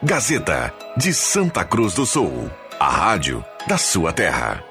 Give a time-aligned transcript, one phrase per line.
[0.00, 2.48] Gazeta de Santa Cruz do Sul.
[2.78, 4.62] A rádio da sua terra.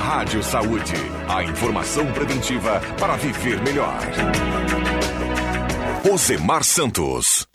[0.00, 0.94] Rádio Saúde.
[1.28, 4.00] A informação preventiva para viver melhor.
[6.12, 7.46] Osemar Santos.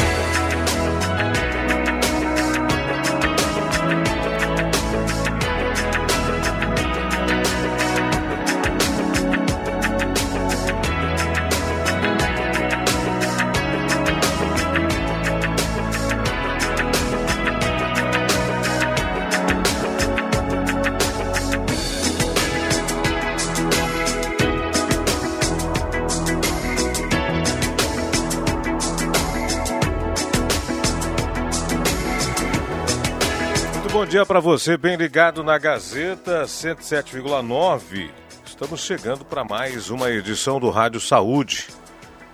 [34.13, 38.11] Dia para você, bem ligado na Gazeta 107,9.
[38.45, 41.69] Estamos chegando para mais uma edição do Rádio Saúde,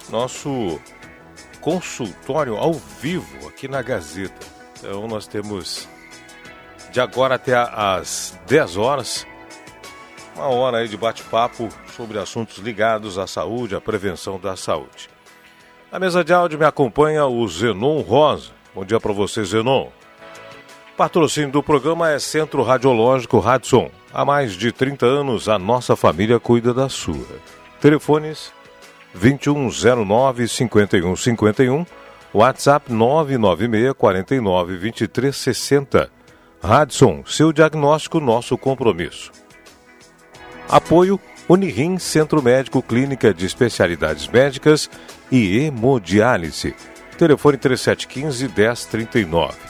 [0.09, 0.77] nosso
[1.61, 4.45] consultório ao vivo aqui na Gazeta.
[4.77, 5.87] Então nós temos
[6.91, 9.25] de agora até às 10 horas
[10.35, 15.09] uma hora aí de bate-papo sobre assuntos ligados à saúde, à prevenção da saúde.
[15.89, 18.51] Na mesa de áudio me acompanha o Zenon Rosa.
[18.75, 19.87] Bom dia para você, Zenon.
[20.99, 23.89] Patrocínio do programa é Centro Radiológico Radson.
[24.13, 27.25] Há mais de 30 anos, a nossa família cuida da sua.
[27.79, 28.51] Telefones
[29.17, 31.87] 2109-5151,
[32.33, 36.11] WhatsApp 996 49 23 60.
[36.61, 39.31] Radson, seu diagnóstico, nosso compromisso.
[40.67, 44.89] Apoio Unirim Centro Médico Clínica de Especialidades Médicas
[45.31, 46.75] e Hemodiálise.
[47.17, 49.68] Telefone 3715 1039.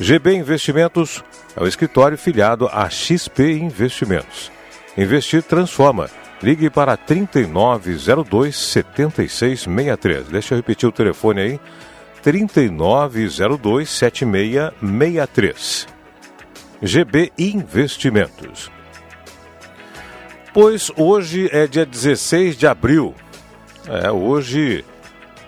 [0.00, 1.24] GB Investimentos
[1.56, 4.52] é o escritório filiado a XP Investimentos.
[4.96, 6.08] Investir transforma.
[6.40, 10.28] Ligue para 3902 7663.
[10.28, 11.58] Deixa eu repetir o telefone aí.
[12.22, 15.88] 3902 7663.
[16.80, 18.70] GB Investimentos.
[20.54, 23.16] Pois hoje é dia 16 de abril.
[23.86, 24.84] É, hoje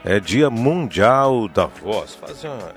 [0.05, 2.16] é dia mundial da voz.
[2.16, 2.72] Fazer uma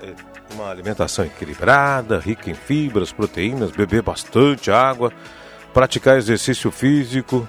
[0.54, 5.12] uma alimentação equilibrada, rica em fibras, proteínas, beber bastante água,
[5.74, 7.48] praticar exercício físico,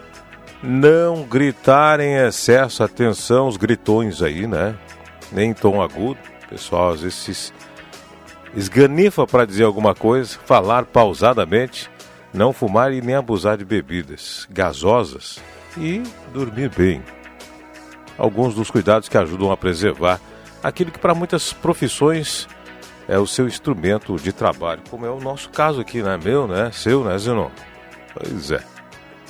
[0.62, 4.74] não gritar em excesso, atenção, os gritões aí, né?
[5.30, 7.52] Nem em tom agudo, pessoal às vezes
[8.56, 11.90] esganifa para dizer alguma coisa, falar pausadamente,
[12.32, 15.38] não fumar e nem abusar de bebidas gasosas
[15.76, 17.02] e dormir bem.
[18.16, 20.20] Alguns dos cuidados que ajudam a preservar
[20.62, 22.48] aquilo que para muitas profissões
[23.08, 26.18] é o seu instrumento de trabalho, como é o nosso caso aqui, né?
[26.22, 26.70] Meu, né?
[26.72, 27.50] Seu, né, Zenon?
[28.14, 28.64] Pois é.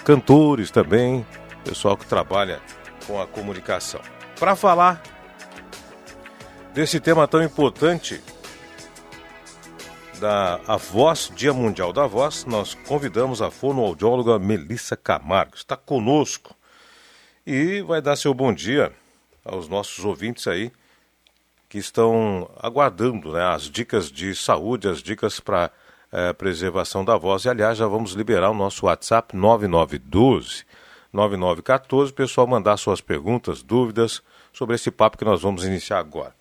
[0.04, 1.26] Cantores também,
[1.64, 2.60] pessoal que trabalha
[3.06, 4.00] com a comunicação.
[4.38, 5.02] Para falar
[6.72, 8.22] desse tema tão importante
[10.20, 15.56] da a voz, Dia Mundial da Voz, nós convidamos a fonoaudióloga Melissa Camargo.
[15.56, 16.54] Está conosco
[17.46, 18.92] e vai dar seu bom dia
[19.44, 20.72] aos nossos ouvintes aí
[21.74, 25.72] que estão aguardando né, as dicas de saúde, as dicas para
[26.12, 27.44] é, preservação da voz.
[27.44, 30.64] E, aliás, já vamos liberar o nosso WhatsApp 9912
[31.12, 36.32] 9914, o pessoal mandar suas perguntas, dúvidas sobre esse papo que nós vamos iniciar agora.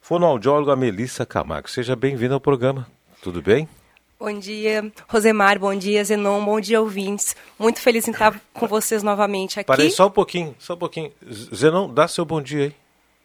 [0.00, 2.86] Fonoaudióloga Melissa Camargo, seja bem-vinda ao programa.
[3.20, 3.68] Tudo bem?
[4.16, 7.34] Bom dia, Rosemar, bom dia, Zenon, bom dia, ouvintes.
[7.58, 9.66] Muito feliz em estar com vocês novamente aqui.
[9.66, 11.10] Parei só um pouquinho, só um pouquinho.
[11.52, 12.74] Zenon, dá seu bom dia aí,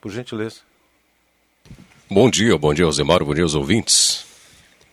[0.01, 0.72] por gentileza.
[2.09, 4.25] Bom dia, bom dia, Alzemar, bom dia aos ouvintes.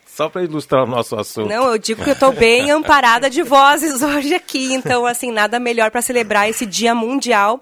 [0.06, 1.48] Só para ilustrar o nosso assunto.
[1.48, 5.58] Não, eu digo que eu estou bem amparada de vozes hoje aqui, então, assim, nada
[5.58, 7.60] melhor para celebrar esse Dia Mundial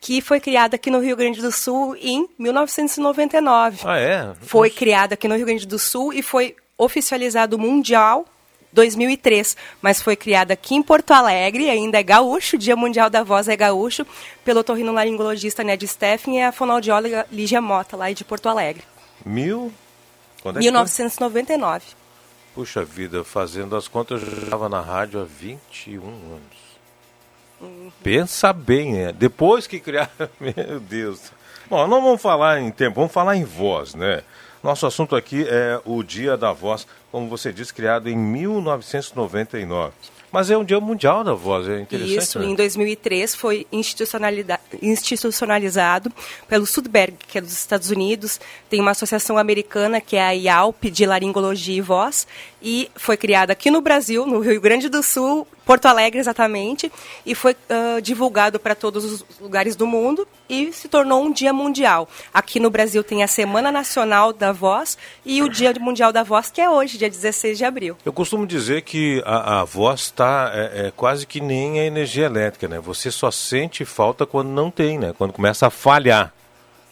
[0.00, 3.80] que foi criado aqui no Rio Grande do Sul em 1999.
[3.84, 4.32] Ah, é?
[4.40, 4.78] Foi Nossa.
[4.78, 8.24] criado aqui no Rio Grande do Sul e foi oficializado mundial
[8.72, 13.22] 2003, mas foi criado aqui em Porto Alegre, ainda é gaúcho, o Dia Mundial da
[13.22, 14.06] Voz é gaúcho,
[14.44, 18.82] pelo otorrinolaringologista Ned Steffen e a fonoaudióloga Lígia Mota, lá de Porto Alegre.
[19.24, 19.72] Mil?
[20.42, 21.84] Quando é 1999.
[22.54, 26.68] Puxa vida, fazendo as contas, eu já estava na rádio há 21 anos.
[27.60, 27.90] Uhum.
[28.02, 29.12] Pensa bem, né?
[29.12, 30.10] Depois que criaram.
[30.40, 31.32] Meu Deus.
[31.68, 34.22] Bom, não vamos falar em tempo, vamos falar em voz, né?
[34.62, 39.92] Nosso assunto aqui é o Dia da Voz, como você disse, criado em 1999.
[40.30, 42.18] Mas é um dia mundial da voz, é interessante.
[42.18, 42.44] Isso, né?
[42.46, 46.12] em 2003 foi institucionalizado
[46.46, 48.38] pelo Sudberg, que é dos Estados Unidos.
[48.68, 52.26] Tem uma associação americana que é a IALP, de Laringologia e Voz,
[52.62, 56.90] e foi criada aqui no Brasil, no Rio Grande do Sul, Porto Alegre exatamente,
[57.24, 61.52] e foi uh, divulgado para todos os lugares do mundo e se tornou um dia
[61.52, 62.08] mundial.
[62.32, 66.50] Aqui no Brasil tem a Semana Nacional da Voz e o Dia Mundial da Voz,
[66.50, 67.96] que é hoje, dia 16 de abril.
[68.04, 72.26] Eu costumo dizer que a, a voz está é, é, quase que nem a energia
[72.26, 72.80] elétrica, né?
[72.80, 75.14] Você só sente falta quando não tem, né?
[75.16, 76.32] Quando começa a falhar,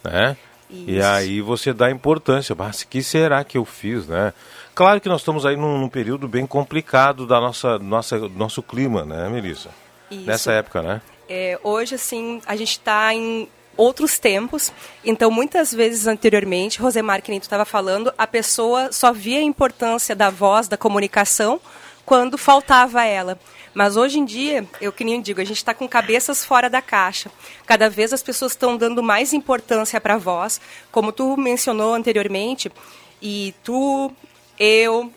[0.03, 0.37] né?
[0.69, 0.83] Isso.
[0.87, 4.33] E aí você dá importância, mas que será que eu fiz, né?
[4.77, 9.03] Claro que nós estamos aí num, num período bem complicado da nossa, nossa nosso clima,
[9.03, 9.71] né, Melissa?
[10.11, 10.21] Isso.
[10.21, 11.01] Nessa época, né?
[11.27, 14.71] É, hoje, assim, a gente está em outros tempos.
[15.03, 19.41] Então, muitas vezes anteriormente, Rosemar, que nem tu estava falando, a pessoa só via a
[19.41, 21.59] importância da voz, da comunicação,
[22.05, 23.39] quando faltava ela.
[23.73, 26.83] Mas hoje em dia, eu que nem digo, a gente está com cabeças fora da
[26.83, 27.31] caixa.
[27.65, 32.71] Cada vez as pessoas estão dando mais importância para a voz, como tu mencionou anteriormente,
[33.19, 34.13] e tu
[34.57, 35.11] eu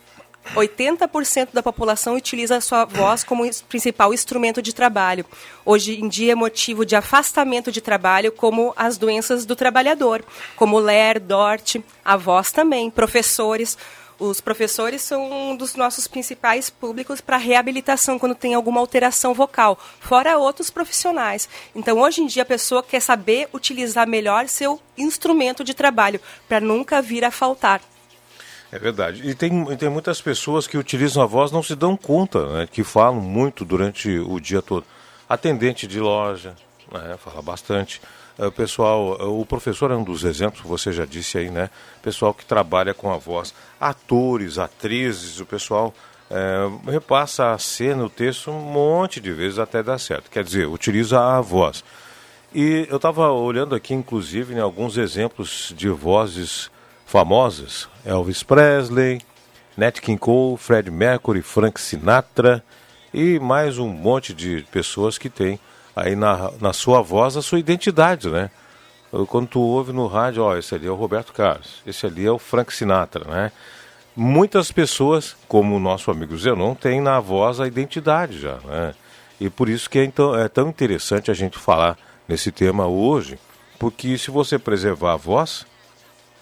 [0.55, 5.25] 80% da população utiliza a sua voz como principal instrumento de trabalho.
[5.63, 10.23] Hoje em dia é motivo de afastamento de trabalho, como as doenças do trabalhador,
[10.55, 13.77] como LER, DORT, a voz também, professores.
[14.19, 19.79] Os professores são um dos nossos principais públicos para reabilitação quando tem alguma alteração vocal,
[19.99, 21.47] fora outros profissionais.
[21.73, 26.59] Então, hoje em dia, a pessoa quer saber utilizar melhor seu instrumento de trabalho, para
[26.59, 27.81] nunca vir a faltar.
[28.71, 29.27] É verdade.
[29.27, 32.83] E tem, tem muitas pessoas que utilizam a voz não se dão conta, né, que
[32.83, 34.85] falam muito durante o dia todo.
[35.27, 36.55] Atendente de loja,
[36.91, 38.01] né, fala bastante.
[38.39, 41.69] É, o pessoal, é, o professor é um dos exemplos, você já disse aí, né?
[42.01, 43.53] Pessoal que trabalha com a voz.
[43.79, 45.93] Atores, atrizes, o pessoal
[46.29, 50.31] é, repassa a cena, o texto, um monte de vezes até dar certo.
[50.31, 51.83] Quer dizer, utiliza a voz.
[52.55, 56.70] E eu estava olhando aqui, inclusive, né, alguns exemplos de vozes
[57.11, 59.21] famosas: Elvis Presley,
[59.75, 62.63] Nat King Cole, Fred Mercury, Frank Sinatra
[63.13, 65.59] e mais um monte de pessoas que têm
[65.93, 68.49] aí na, na sua voz a sua identidade, né?
[69.27, 72.31] Quando tu ouve no rádio, ó, esse ali é o Roberto Carlos, esse ali é
[72.31, 73.51] o Frank Sinatra, né?
[74.15, 78.95] Muitas pessoas, como o nosso amigo Zenon, têm na voz a identidade já, né?
[79.37, 83.37] E por isso que é, então, é tão interessante a gente falar nesse tema hoje,
[83.77, 85.65] porque se você preservar a voz,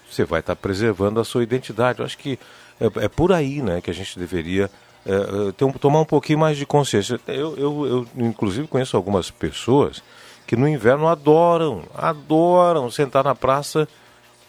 [0.09, 1.99] você vai estar preservando a sua identidade.
[1.99, 2.39] Eu acho que
[2.79, 4.69] é, é por aí né, que a gente deveria
[5.05, 7.19] é, é, ter um, tomar um pouquinho mais de consciência.
[7.27, 10.03] Eu, eu, eu, inclusive, conheço algumas pessoas
[10.45, 13.87] que no inverno adoram, adoram sentar na praça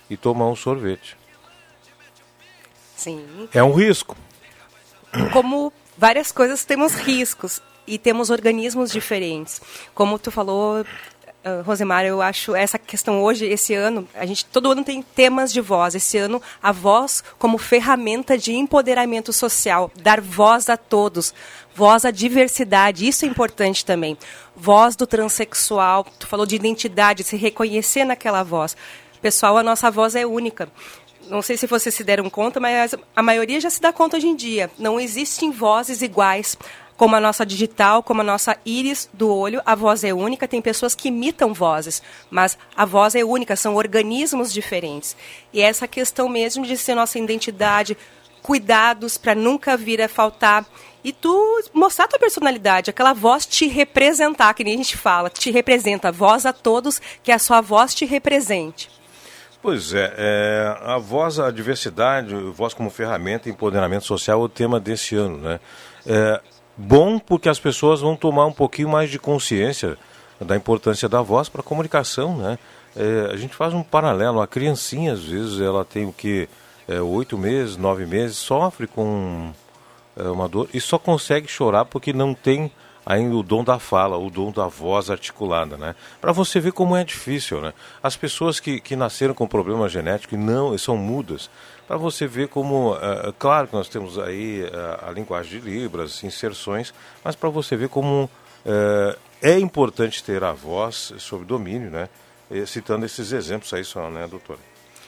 [0.09, 1.17] e tomar um sorvete.
[2.97, 3.25] Sim.
[3.55, 4.17] É um risco.
[5.33, 9.61] Como várias coisas temos riscos e temos organismos diferentes.
[9.95, 10.85] Como tu falou,
[11.42, 15.50] Uh, Rosemar, eu acho essa questão hoje, esse ano, a gente todo ano tem temas
[15.50, 15.94] de voz.
[15.94, 21.32] Esse ano, a voz como ferramenta de empoderamento social, dar voz a todos,
[21.75, 24.19] voz à diversidade, isso é importante também.
[24.54, 28.76] Voz do transexual, tu falou de identidade, se reconhecer naquela voz.
[29.22, 30.69] Pessoal, a nossa voz é única.
[31.31, 34.26] Não sei se vocês se deram conta, mas a maioria já se dá conta hoje
[34.26, 34.70] em dia.
[34.78, 36.58] Não existem vozes iguais
[37.00, 40.47] como a nossa digital, como a nossa íris do olho, a voz é única.
[40.47, 45.17] Tem pessoas que imitam vozes, mas a voz é única, são organismos diferentes.
[45.50, 47.97] E essa questão mesmo de ser nossa identidade,
[48.43, 50.67] cuidados para nunca vir a faltar
[51.02, 55.50] e tu mostrar tua personalidade, aquela voz te representar, que nem a gente fala, te
[55.50, 58.91] representa, voz a todos, que a sua voz te represente.
[59.62, 64.78] Pois é, é, a voz, a diversidade, voz como ferramenta, empoderamento social é o tema
[64.78, 65.61] desse ano, né?
[66.07, 66.40] É,
[66.80, 69.99] bom porque as pessoas vão tomar um pouquinho mais de consciência
[70.40, 72.58] da importância da voz para a comunicação, né?
[72.96, 76.49] É, a gente faz um paralelo, a criancinha às vezes ela tem o que
[76.88, 79.52] é, oito meses, nove meses, sofre com
[80.16, 82.72] é, uma dor e só consegue chorar porque não tem
[83.04, 85.95] ainda o dom da fala, o dom da voz articulada, né?
[86.21, 87.73] Para você ver como é difícil, né?
[88.02, 91.50] As pessoas que, que nasceram com problema genético e não são mudas,
[91.87, 96.23] para você ver como, uh, claro que nós temos aí uh, a linguagem de Libras,
[96.23, 98.25] inserções, mas para você ver como
[98.64, 102.09] uh, é importante ter a voz sob domínio, né?
[102.66, 104.59] Citando esses exemplos aí só, né, doutora?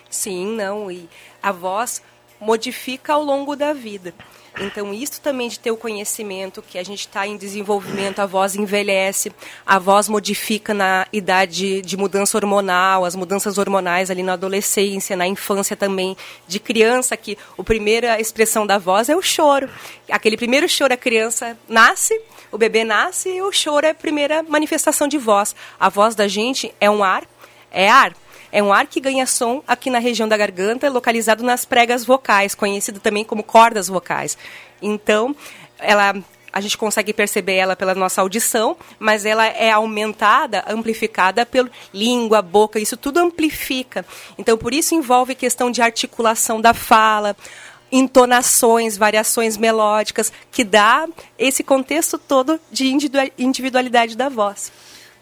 [0.09, 1.09] Sim, não, e
[1.43, 2.03] a voz
[2.41, 4.15] modifica ao longo da vida.
[4.61, 8.55] Então, isso também de ter o conhecimento que a gente está em desenvolvimento, a voz
[8.55, 9.33] envelhece,
[9.65, 15.27] a voz modifica na idade de mudança hormonal, as mudanças hormonais ali na adolescência, na
[15.27, 16.17] infância também,
[16.47, 19.71] de criança, que a primeira expressão da voz é o choro.
[20.11, 24.43] Aquele primeiro choro, a criança nasce, o bebê nasce e o choro é a primeira
[24.43, 25.57] manifestação de voz.
[25.81, 27.25] A voz da gente é um ar,
[27.71, 28.15] é ar,
[28.53, 32.55] é um ar que ganha som aqui na região da garganta, localizado nas pregas vocais,
[32.55, 34.37] conhecido também como cordas vocais.
[34.81, 35.35] Então,
[35.79, 36.15] ela
[36.53, 42.43] a gente consegue perceber ela pela nossa audição, mas ela é aumentada, amplificada pelo língua,
[42.43, 44.05] boca, isso tudo amplifica.
[44.37, 47.35] Então, por isso envolve questão de articulação da fala,
[47.91, 52.95] entonações, variações melódicas, que dá esse contexto todo de
[53.39, 54.71] individualidade da voz.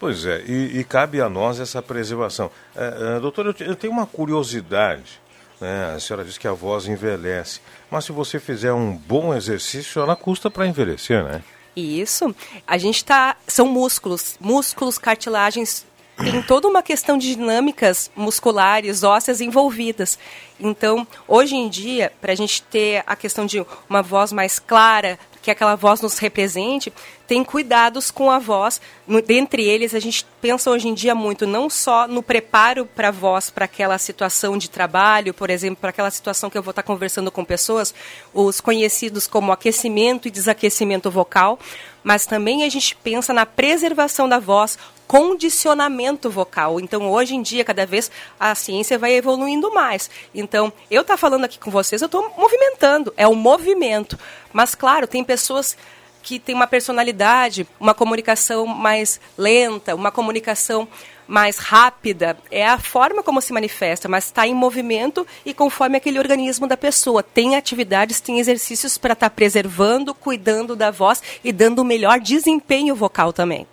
[0.00, 2.50] Pois é, e, e cabe a nós essa preservação.
[2.75, 5.21] É, é, doutor, eu, eu, tenho uma curiosidade.
[5.61, 5.92] Né?
[5.95, 10.16] A senhora disse que a voz envelhece, mas se você fizer um bom exercício, ela
[10.16, 11.45] custa para envelhecer, né?
[11.76, 12.35] Isso.
[12.66, 13.37] A gente está.
[13.47, 15.87] São músculos, músculos, cartilagens
[16.23, 20.19] tem toda uma questão de dinâmicas musculares, ósseas envolvidas.
[20.59, 25.19] Então, hoje em dia, para a gente ter a questão de uma voz mais clara,
[25.43, 26.93] que aquela voz nos represente,
[27.27, 28.81] tem cuidados com a voz.
[29.07, 33.09] No, dentre eles, a gente pensa hoje em dia muito não só no preparo para
[33.09, 36.71] a voz, para aquela situação de trabalho, por exemplo, para aquela situação que eu vou
[36.71, 37.95] estar conversando com pessoas,
[38.35, 41.59] os conhecidos como aquecimento e desaquecimento vocal,
[42.03, 46.79] mas também a gente pensa na preservação da voz, condicionamento vocal.
[46.79, 50.09] Então, hoje em dia, cada vez a ciência vai evoluindo mais.
[50.33, 54.17] Então, eu estar tá falando aqui com vocês, eu estou movimentando, é o movimento.
[54.52, 55.76] Mas, claro, tem pessoas
[56.23, 60.87] que têm uma personalidade, uma comunicação mais lenta, uma comunicação
[61.26, 66.19] mais rápida, é a forma como se manifesta, mas está em movimento e conforme aquele
[66.19, 67.23] organismo da pessoa.
[67.23, 72.19] Tem atividades, tem exercícios para estar tá preservando, cuidando da voz e dando o melhor
[72.19, 73.64] desempenho vocal também.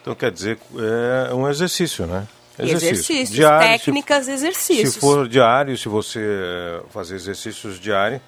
[0.00, 0.58] Então quer dizer,
[1.28, 2.28] é um exercício, né?
[2.56, 2.92] Exercício.
[2.92, 4.94] Exercícios, diário, técnicas, se, exercícios.
[4.94, 6.20] Se for diário, se você
[6.90, 8.20] fazer exercícios diários,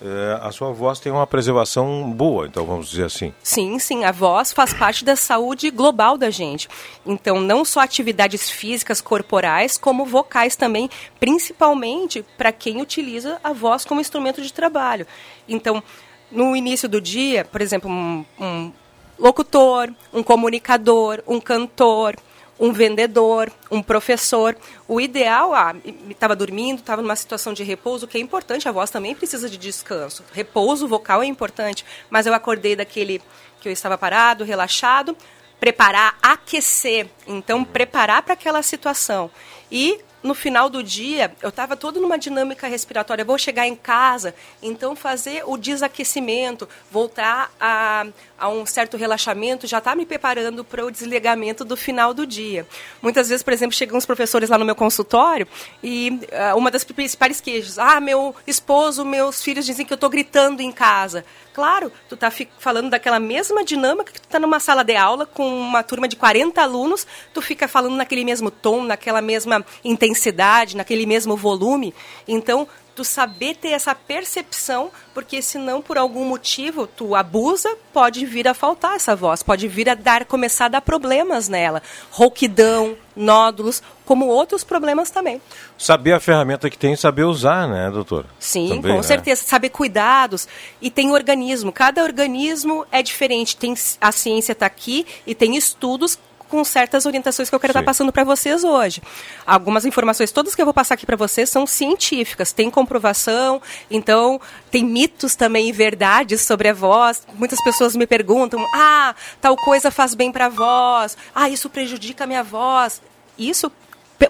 [0.00, 3.34] é, a sua voz tem uma preservação boa, então vamos dizer assim.
[3.42, 6.68] Sim, sim, a voz faz parte da saúde global da gente.
[7.04, 10.88] Então, não só atividades físicas, corporais, como vocais também,
[11.18, 15.06] principalmente para quem utiliza a voz como instrumento de trabalho.
[15.48, 15.82] Então,
[16.30, 18.72] no início do dia, por exemplo, um, um
[19.18, 22.14] locutor, um comunicador, um cantor,
[22.58, 24.56] um vendedor, um professor.
[24.86, 25.74] O ideal, ah,
[26.10, 29.56] estava dormindo, estava numa situação de repouso, que é importante, a voz também precisa de
[29.56, 30.24] descanso.
[30.32, 33.22] Repouso vocal é importante, mas eu acordei daquele
[33.60, 35.16] que eu estava parado, relaxado,
[35.60, 39.30] preparar, aquecer, então preparar para aquela situação.
[39.70, 43.24] E no final do dia, eu estava todo numa dinâmica respiratória.
[43.24, 48.06] vou chegar em casa, então fazer o desaquecimento, voltar a,
[48.38, 52.66] a um certo relaxamento, já está me preparando para o desligamento do final do dia.
[53.00, 55.46] Muitas vezes, por exemplo, chegam uns professores lá no meu consultório
[55.82, 56.20] e
[56.52, 60.60] uh, uma das principais queixas, ah, meu esposo, meus filhos dizem que eu estou gritando
[60.60, 61.24] em casa.
[61.58, 65.44] Claro, tu está falando daquela mesma dinâmica que tu está numa sala de aula com
[65.44, 71.04] uma turma de 40 alunos, tu fica falando naquele mesmo tom, naquela mesma intensidade, naquele
[71.04, 71.92] mesmo volume.
[72.28, 78.48] Então, tu saber ter essa percepção, porque senão por algum motivo tu abusa, pode vir
[78.48, 83.80] a faltar essa voz, pode vir a dar começar a dar problemas nela, rouquidão, nódulos,
[84.04, 85.40] como outros problemas também.
[85.76, 88.26] Saber a ferramenta que tem, saber usar, né, doutor?
[88.36, 89.02] Sim, também, com né?
[89.04, 90.48] certeza, saber cuidados
[90.82, 96.18] e tem organismo, cada organismo é diferente, tem a ciência está aqui e tem estudos
[96.48, 99.02] com certas orientações que eu quero estar passando para vocês hoje.
[99.46, 104.40] Algumas informações, todas que eu vou passar aqui para vocês, são científicas, tem comprovação, então
[104.70, 107.22] tem mitos também e verdades sobre a voz.
[107.34, 112.24] Muitas pessoas me perguntam: ah, tal coisa faz bem para a voz, ah, isso prejudica
[112.24, 113.00] a minha voz.
[113.38, 113.70] Isso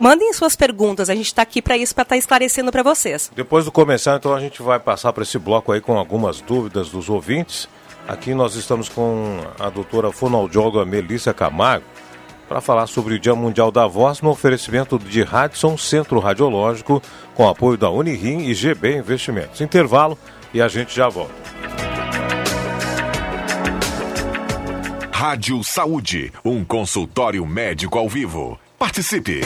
[0.00, 3.30] mandem suas perguntas, a gente está aqui para isso, para estar tá esclarecendo para vocês.
[3.34, 6.90] Depois do começar, então a gente vai passar para esse bloco aí com algumas dúvidas
[6.90, 7.68] dos ouvintes.
[8.06, 11.84] Aqui nós estamos com a doutora fonoaudióloga Melissa Camargo,
[12.48, 17.02] para falar sobre o Dia Mundial da Voz no oferecimento de Radisson Centro Radiológico,
[17.34, 19.60] com apoio da Unirim e GB Investimentos.
[19.60, 20.18] Intervalo
[20.52, 21.34] e a gente já volta.
[25.12, 28.58] Rádio Saúde, um consultório médico ao vivo.
[28.78, 29.40] Participe!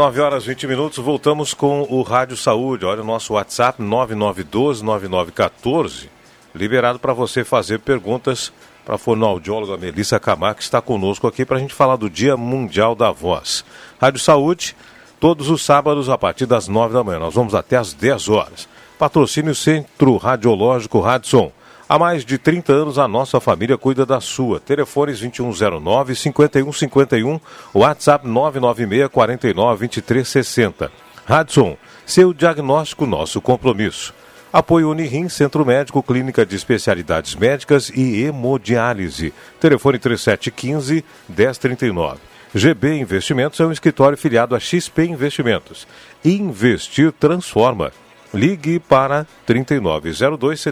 [0.00, 2.86] 9 horas 20 minutos, voltamos com o Rádio Saúde.
[2.86, 6.08] Olha o nosso WhatsApp 9912-9914,
[6.54, 8.50] liberado para você fazer perguntas
[8.82, 12.34] para a fonoaudióloga Melissa Camargo, que está conosco aqui para a gente falar do Dia
[12.34, 13.62] Mundial da Voz.
[14.00, 14.74] Rádio Saúde,
[15.20, 17.18] todos os sábados a partir das 9 da manhã.
[17.18, 18.66] Nós vamos até às 10 horas.
[18.98, 21.52] Patrocínio Centro Radiológico Radson
[21.90, 24.60] Há mais de 30 anos a nossa família cuida da sua.
[24.60, 27.40] Telefones 2109-5151,
[27.74, 30.92] WhatsApp 996 49 2360.
[31.26, 34.14] Radson, seu diagnóstico, nosso compromisso.
[34.52, 39.34] Apoio Unirim, Centro Médico, Clínica de Especialidades Médicas e Hemodiálise.
[39.58, 42.18] Telefone 3715-1039.
[42.54, 45.88] GB Investimentos é um escritório filiado a XP Investimentos.
[46.24, 47.90] Investir transforma.
[48.32, 50.64] Ligue para 3902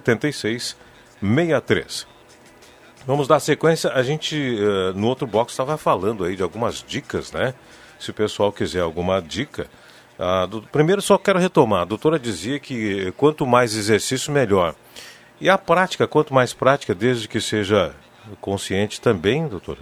[1.20, 2.06] 7663.
[3.06, 3.90] Vamos dar sequência.
[3.92, 7.54] A gente, uh, no outro box, estava falando aí de algumas dicas, né?
[7.98, 9.68] Se o pessoal quiser alguma dica.
[10.18, 11.82] Ah, do, primeiro, só quero retomar.
[11.82, 14.74] A doutora dizia que quanto mais exercício, melhor.
[15.40, 17.94] E a prática, quanto mais prática, desde que seja
[18.40, 19.80] consciente também, doutora?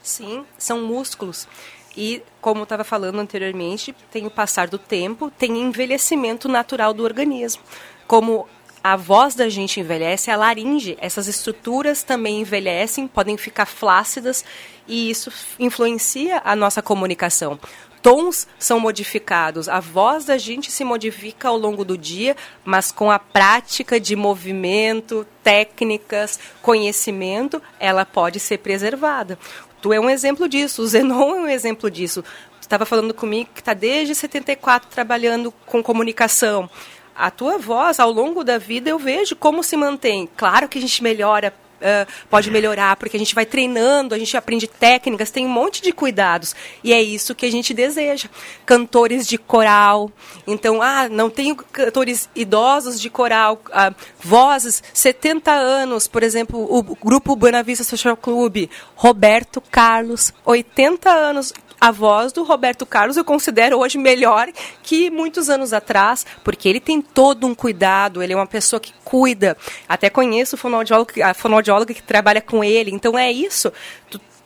[0.00, 1.48] Sim, são músculos.
[1.96, 7.62] E, como estava falando anteriormente, tem o passar do tempo, tem envelhecimento natural do organismo.
[8.06, 8.48] Como
[8.82, 14.44] a voz da gente envelhece, a laringe, essas estruturas também envelhecem, podem ficar flácidas
[14.86, 17.58] e isso influencia a nossa comunicação
[18.02, 23.10] tons são modificados, a voz da gente se modifica ao longo do dia, mas com
[23.10, 29.38] a prática de movimento, técnicas, conhecimento, ela pode ser preservada.
[29.80, 32.24] Tu é um exemplo disso, o Zenon é um exemplo disso.
[32.60, 36.68] Estava falando comigo que está desde 74 trabalhando com comunicação.
[37.14, 40.28] A tua voz, ao longo da vida, eu vejo como se mantém.
[40.36, 41.52] Claro que a gente melhora
[41.82, 45.82] uh, pode melhorar, porque a gente vai treinando, a gente aprende técnicas, tem um monte
[45.82, 46.54] de cuidados.
[46.82, 48.28] E é isso que a gente deseja.
[48.64, 50.10] Cantores de coral.
[50.46, 56.82] Então, ah, não tenho cantores idosos de coral, uh, vozes, 70 anos, por exemplo, o
[56.82, 63.24] grupo Buena Vista Social Club, Roberto Carlos, 80 anos a voz do Roberto Carlos eu
[63.24, 64.46] considero hoje melhor
[64.84, 68.94] que muitos anos atrás, porque ele tem todo um cuidado, ele é uma pessoa que
[69.02, 69.56] cuida.
[69.88, 72.92] Até conheço fonoaudiólogo, a fonoaudióloga que trabalha com ele.
[72.92, 73.72] Então é isso,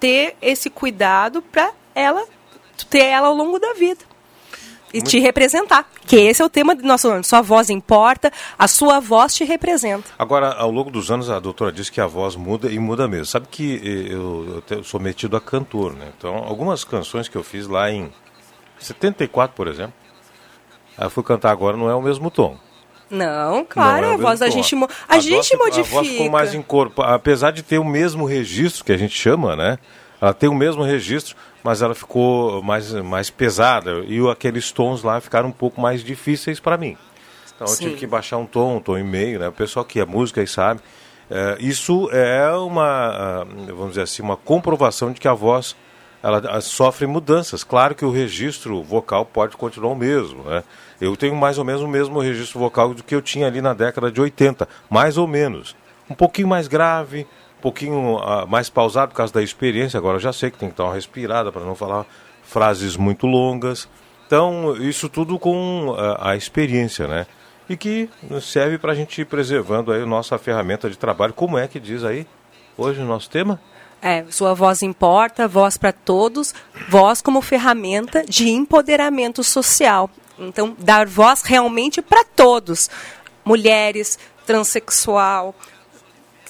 [0.01, 2.27] ter esse cuidado para ela,
[2.89, 4.16] ter ela ao longo da vida
[4.93, 5.11] e Muito...
[5.11, 5.89] te representar.
[6.07, 7.25] Que esse é o tema do nosso ano.
[7.25, 10.09] Sua voz importa, a sua voz te representa.
[10.19, 13.27] Agora, ao longo dos anos, a doutora disse que a voz muda e muda mesmo.
[13.27, 16.13] Sabe que eu, eu sou metido a cantor, né?
[16.17, 18.13] Então, algumas canções que eu fiz lá em
[18.79, 19.95] 74, por exemplo,
[20.99, 22.57] eu fui cantar agora, não é o mesmo tom.
[23.09, 25.99] Não, claro, não é a voz da gente, a, a gente voz, modifica.
[25.99, 29.17] A voz ficou mais em corpo, apesar de ter o mesmo registro que a gente
[29.17, 29.79] chama, né?
[30.21, 35.21] Ela tem o mesmo registro, mas ela ficou mais, mais pesada e aqueles tons lá
[35.21, 36.97] ficaram um pouco mais difíceis para mim.
[37.55, 37.73] Então Sim.
[37.73, 39.49] eu tive que baixar um tom, um tom e meio, né?
[39.49, 40.81] O pessoal que é música aí sabe.
[41.31, 45.75] É, isso é uma, ah, vamos dizer assim, uma comprovação de que a voz
[46.23, 47.63] ela sofre mudanças.
[47.63, 50.65] Claro que o registro vocal pode continuar o mesmo, né?
[51.01, 53.73] Eu tenho mais ou menos o mesmo registro vocal do que eu tinha ali na
[53.75, 55.77] década de 80, mais ou menos.
[56.11, 57.27] Um pouquinho mais grave,
[57.59, 59.99] um pouquinho uh, mais pausado por causa da experiência.
[59.99, 62.07] Agora eu já sei que tem que dar uma respirada para não falar
[62.43, 63.89] frases muito longas.
[64.27, 67.27] Então, isso tudo com uh, a experiência, né?
[67.69, 68.09] E que
[68.41, 71.33] serve para a gente ir preservando aí a nossa ferramenta de trabalho.
[71.33, 72.27] Como é que diz aí
[72.77, 73.61] hoje o nosso tema?
[74.01, 76.55] É, sua voz importa, voz para todos,
[76.89, 80.11] voz como ferramenta de empoderamento social.
[80.39, 82.91] Então, dar voz realmente para todos.
[83.45, 85.55] Mulheres, transexual,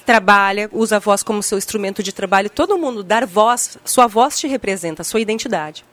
[0.07, 4.39] trabalha, usa a voz como seu instrumento de trabalho, todo mundo dar voz, sua voz
[4.39, 5.85] te representa, sua identidade.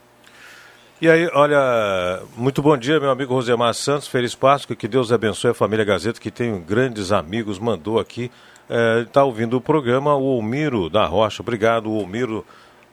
[1.01, 5.51] E aí, olha, muito bom dia, meu amigo Rosemar Santos, feliz Páscoa, que Deus abençoe
[5.51, 8.31] a família Gazeta, que tem grandes amigos, mandou aqui,
[9.05, 12.45] está é, ouvindo o programa, o Olmiro da Rocha, obrigado, Olmiro,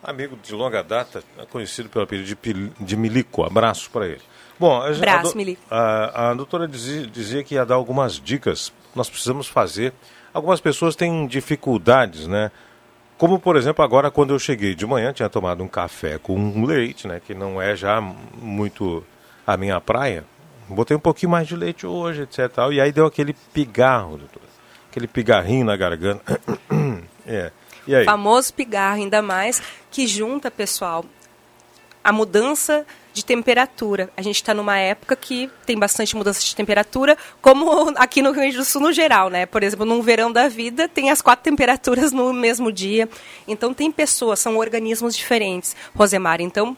[0.02, 4.22] amigo de longa data, conhecido pelo apelido de, de Milico, abraço para ele.
[4.59, 5.62] Bom, a, Abraço, a, Milico.
[5.70, 9.92] A, a doutora dizia, dizia que ia dar algumas dicas, nós precisamos fazer
[10.33, 12.51] Algumas pessoas têm dificuldades, né?
[13.19, 17.07] Como, por exemplo, agora quando eu cheguei de manhã, tinha tomado um café com leite,
[17.07, 17.21] né?
[17.25, 19.05] Que não é já muito
[19.47, 20.25] a minha praia.
[20.69, 22.38] Botei um pouquinho mais de leite hoje, etc.
[22.73, 24.43] E aí deu aquele pigarro, doutor.
[24.88, 26.40] Aquele pigarrinho na garganta.
[27.27, 27.51] é.
[27.87, 28.05] E aí?
[28.05, 31.05] Famoso pigarro, ainda mais que junta, pessoal,
[32.03, 34.11] a mudança de temperatura.
[34.16, 38.40] A gente está numa época que tem bastante mudança de temperatura, como aqui no Rio
[38.40, 39.46] Grande do Sul no geral, né?
[39.46, 43.09] Por exemplo, num verão da vida tem as quatro temperaturas no mesmo dia.
[43.46, 46.40] Então tem pessoas, são organismos diferentes, Rosemar.
[46.40, 46.77] Então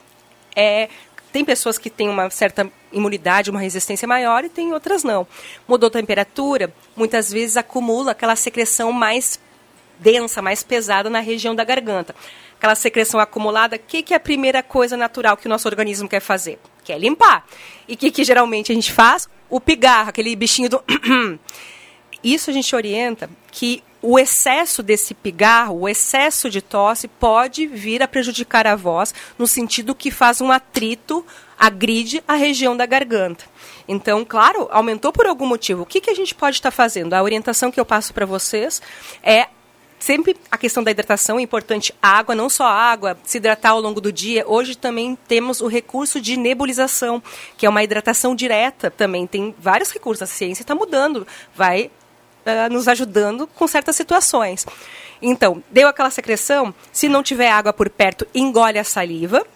[0.54, 0.88] é
[1.32, 5.26] tem pessoas que têm uma certa imunidade, uma resistência maior e tem outras não.
[5.66, 9.40] Mudou a temperatura, muitas vezes acumula aquela secreção mais
[9.98, 12.14] densa, mais pesada na região da garganta
[12.62, 16.08] aquela secreção acumulada, o que, que é a primeira coisa natural que o nosso organismo
[16.08, 16.60] quer fazer?
[16.84, 17.44] Quer limpar.
[17.88, 19.28] E o que, que geralmente a gente faz?
[19.50, 20.84] O pigarro, aquele bichinho do.
[22.22, 28.00] Isso a gente orienta que o excesso desse pigarro, o excesso de tosse pode vir
[28.00, 31.26] a prejudicar a voz no sentido que faz um atrito,
[31.58, 33.44] agride a região da garganta.
[33.88, 35.82] Então, claro, aumentou por algum motivo.
[35.82, 37.14] O que, que a gente pode estar fazendo?
[37.14, 38.80] A orientação que eu passo para vocês
[39.20, 39.48] é
[40.02, 41.94] sempre a questão da hidratação é importante.
[42.02, 44.44] água, não só água, se hidratar ao longo do dia.
[44.46, 47.22] Hoje também temos o recurso de nebulização,
[47.56, 49.26] que é uma hidratação direta também.
[49.26, 50.22] Tem vários recursos.
[50.22, 51.90] A ciência está mudando, vai
[52.44, 54.66] uh, nos ajudando com certas situações.
[55.20, 59.46] Então, deu aquela secreção, se não tiver água por perto, engole a saliva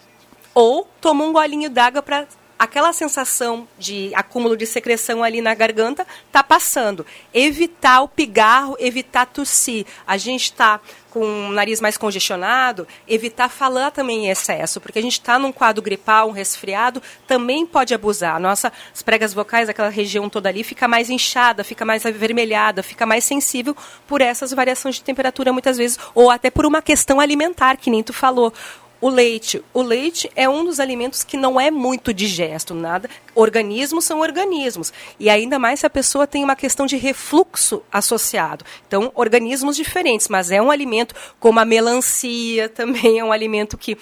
[0.53, 2.25] ou toma um golinho d'água para
[2.57, 7.05] aquela sensação de acúmulo de secreção ali na garganta tá passando.
[7.33, 9.85] Evitar o pigarro, evitar tossir.
[10.05, 15.01] A gente está com o nariz mais congestionado, evitar falar também em excesso, porque a
[15.01, 18.39] gente está num quadro gripal, um resfriado, também pode abusar.
[18.39, 18.71] Nossas
[19.03, 23.75] pregas vocais, aquela região toda ali, fica mais inchada, fica mais avermelhada, fica mais sensível
[24.05, 28.13] por essas variações de temperatura muitas vezes, ou até por uma questão alimentar, que tu
[28.13, 28.53] falou
[28.99, 29.63] o leite.
[29.73, 33.09] O leite é um dos alimentos que não é muito digesto, nada.
[33.35, 34.91] Organismos são organismos.
[35.19, 38.65] E ainda mais se a pessoa tem uma questão de refluxo associado.
[38.87, 43.97] Então, organismos diferentes, mas é um alimento como a melancia, também é um alimento que.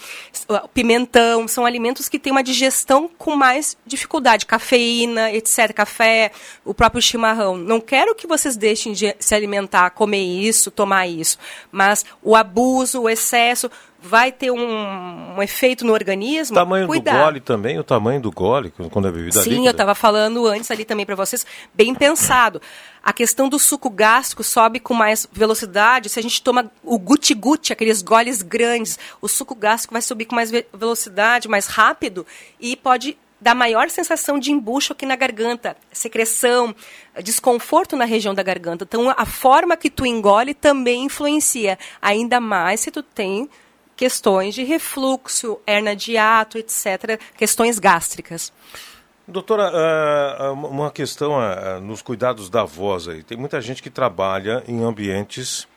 [0.74, 4.46] Pimentão, são alimentos que têm uma digestão com mais dificuldade.
[4.46, 5.74] Cafeína, etc.
[5.74, 6.32] Café,
[6.64, 7.58] o próprio chimarrão.
[7.58, 11.38] Não quero que vocês deixem de se alimentar, comer isso, tomar isso.
[11.72, 13.70] Mas o abuso, o excesso
[14.06, 16.56] vai ter um, um efeito no organismo.
[16.56, 17.14] O tamanho cuidar.
[17.14, 19.68] do gole também, o tamanho do gole, quando é bebida Sim, líquida.
[19.68, 22.62] eu estava falando antes ali também para vocês, bem pensado.
[23.04, 26.10] A questão do suco gástrico sobe com mais velocidade.
[26.10, 30.36] Se a gente toma o guti-guti, aqueles goles grandes, o suco gástrico vai subir com
[30.36, 32.26] mais velocidade, mais rápido
[32.60, 36.76] e pode dar maior sensação de embucho aqui na garganta, secreção,
[37.22, 38.86] desconforto na região da garganta.
[38.86, 43.50] Então, a forma que tu engole também influencia, ainda mais se tu tem
[43.96, 48.52] questões de refluxo, hernia de ato, etc., questões gástricas.
[49.28, 53.24] Doutora, uh, uma questão uh, nos cuidados da voz aí.
[53.24, 55.68] Tem muita gente que trabalha em ambientes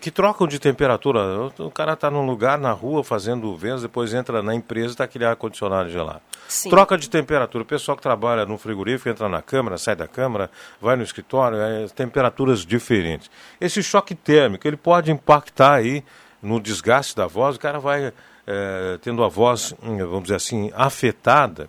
[0.00, 1.50] que trocam de temperatura.
[1.58, 5.04] O, cara está num lugar, na rua, fazendo vendas, depois entra na empresa e está
[5.04, 6.22] aquele ar-condicionado gelado.
[6.48, 6.70] Sim.
[6.70, 7.62] Troca de temperatura.
[7.62, 10.50] O pessoal que trabalha no frigorífico entra na câmara, sai da câmara,
[10.80, 13.30] vai no escritório, é, temperaturas diferentes.
[13.60, 16.02] Esse choque térmico, ele pode impactar aí
[16.44, 18.12] no desgaste da voz, o cara vai
[18.46, 21.68] é, tendo a voz, hum, vamos dizer assim, afetada.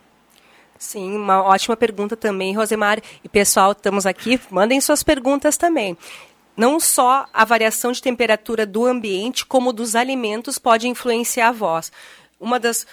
[0.77, 2.99] Sim, uma ótima pergunta também, Rosemar.
[3.23, 5.97] E pessoal, estamos aqui, mandem suas perguntas também.
[6.55, 11.91] Não só a variação de temperatura do ambiente, como dos alimentos pode influenciar a voz.
[12.39, 12.85] Uma das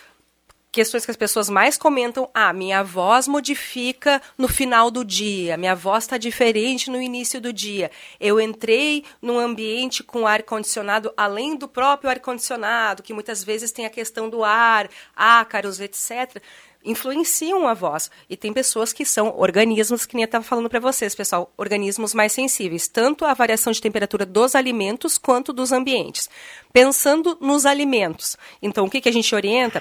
[0.73, 5.77] questões que as pessoas mais comentam, ah, minha voz modifica no final do dia, minha
[5.77, 7.91] voz está diferente no início do dia.
[8.19, 13.71] Eu entrei num ambiente com ar condicionado, além do próprio ar condicionado, que muitas vezes
[13.71, 16.43] tem a questão do ar, ácaros, etc
[16.85, 18.11] influenciam a voz.
[18.29, 22.13] E tem pessoas que são organismos, que nem eu estava falando para vocês, pessoal, organismos
[22.13, 26.29] mais sensíveis, tanto à variação de temperatura dos alimentos quanto dos ambientes.
[26.73, 29.81] Pensando nos alimentos, então o que, que a gente orienta?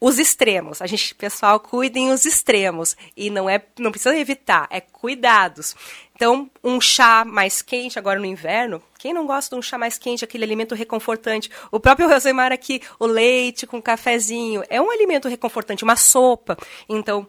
[0.00, 0.80] Os extremos.
[0.80, 5.74] A gente, pessoal, cuidem os extremos e não é, não precisa evitar, é cuidados.
[6.14, 9.96] Então, um chá mais quente agora no inverno, quem não gosta de um chá mais
[9.96, 11.50] quente, aquele alimento reconfortante?
[11.70, 16.56] O próprio Rosemar aqui, o leite com cafezinho, é um alimento reconfortante, uma sopa.
[16.88, 17.26] Então,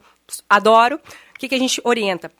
[0.49, 0.95] adoro.
[0.95, 2.31] O que, que a gente orienta?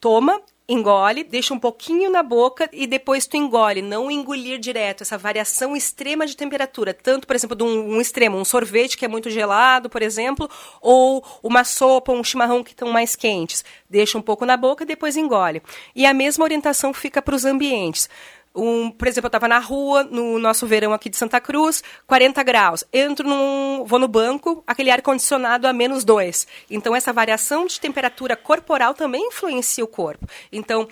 [0.00, 5.18] Toma engole, deixa um pouquinho na boca e depois tu engole, não engolir direto, essa
[5.18, 9.08] variação extrema de temperatura, tanto, por exemplo, de um, um extremo, um sorvete que é
[9.08, 10.48] muito gelado, por exemplo,
[10.80, 13.64] ou uma sopa, um chimarrão que estão mais quentes.
[13.88, 15.62] Deixa um pouco na boca e depois engole.
[15.94, 18.08] E a mesma orientação fica para os ambientes.
[18.54, 22.42] Um, por exemplo, eu estava na rua, no nosso verão aqui de Santa Cruz, 40
[22.42, 22.84] graus.
[22.92, 23.84] Entro num.
[23.84, 26.46] vou no banco, aquele ar-condicionado a menos 2.
[26.70, 30.26] Então, essa variação de temperatura corporal também influencia o corpo.
[30.52, 30.88] Então,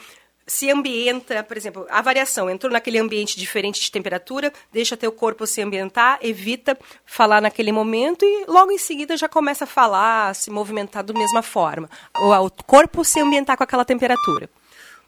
[0.46, 5.46] se ambienta, por exemplo, a variação, entrou naquele ambiente diferente de temperatura, deixa teu corpo
[5.46, 10.50] se ambientar, evita falar naquele momento e logo em seguida já começa a falar, se
[10.50, 11.88] movimentar da mesma forma.
[12.18, 14.50] O, o corpo se ambientar com aquela temperatura.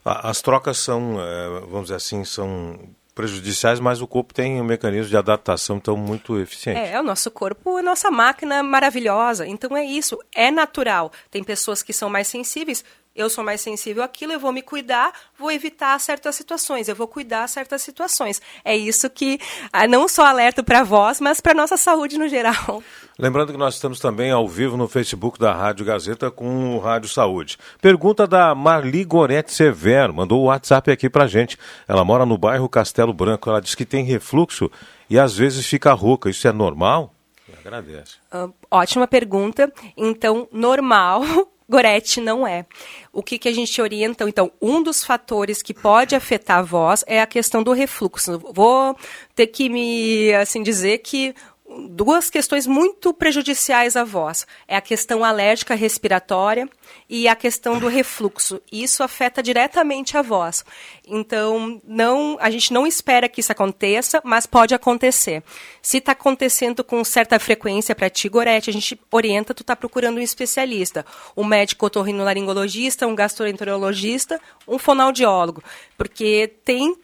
[0.05, 2.77] As trocas são, é, vamos dizer assim, são
[3.15, 6.79] prejudiciais, mas o corpo tem um mecanismo de adaptação tão muito eficiente.
[6.79, 9.47] É, o nosso corpo é nossa máquina maravilhosa.
[9.47, 11.11] Então é isso, é natural.
[11.31, 12.83] Tem pessoas que são mais sensíveis,
[13.15, 17.07] eu sou mais sensível àquilo, eu vou me cuidar, vou evitar certas situações, eu vou
[17.07, 18.41] cuidar certas situações.
[18.63, 19.39] É isso que
[19.71, 22.83] ah, não só alerta para vós, mas para nossa saúde no geral.
[23.17, 27.07] Lembrando que nós estamos também ao vivo no Facebook da Rádio Gazeta com o Rádio
[27.07, 27.57] Saúde.
[27.81, 31.57] Pergunta da Marli Gorete Severo, mandou o WhatsApp aqui pra gente.
[31.87, 34.69] Ela mora no bairro Castelo Branco, ela diz que tem refluxo
[35.09, 36.29] e às vezes fica rouca.
[36.29, 37.13] Isso é normal?
[37.65, 38.17] Agradece.
[38.33, 39.71] Uh, ótima pergunta.
[39.95, 41.23] Então, normal
[41.67, 42.65] Gorete não é.
[43.11, 44.27] O que, que a gente orienta?
[44.27, 48.39] Então, um dos fatores que pode afetar a voz é a questão do refluxo.
[48.53, 48.95] Vou
[49.33, 51.33] ter que me assim dizer que
[51.89, 54.45] duas questões muito prejudiciais à voz.
[54.67, 56.69] É a questão alérgica respiratória
[57.09, 58.61] e a questão do refluxo.
[58.71, 60.63] Isso afeta diretamente a voz.
[61.07, 65.43] Então, não, a gente não espera que isso aconteça, mas pode acontecer.
[65.81, 70.17] Se está acontecendo com certa frequência para ti, Gorete, a gente orienta tu tá procurando
[70.17, 75.63] um especialista, um médico otorrinolaringologista, um gastroenterologista, um fonoaudiólogo,
[75.97, 76.95] porque tem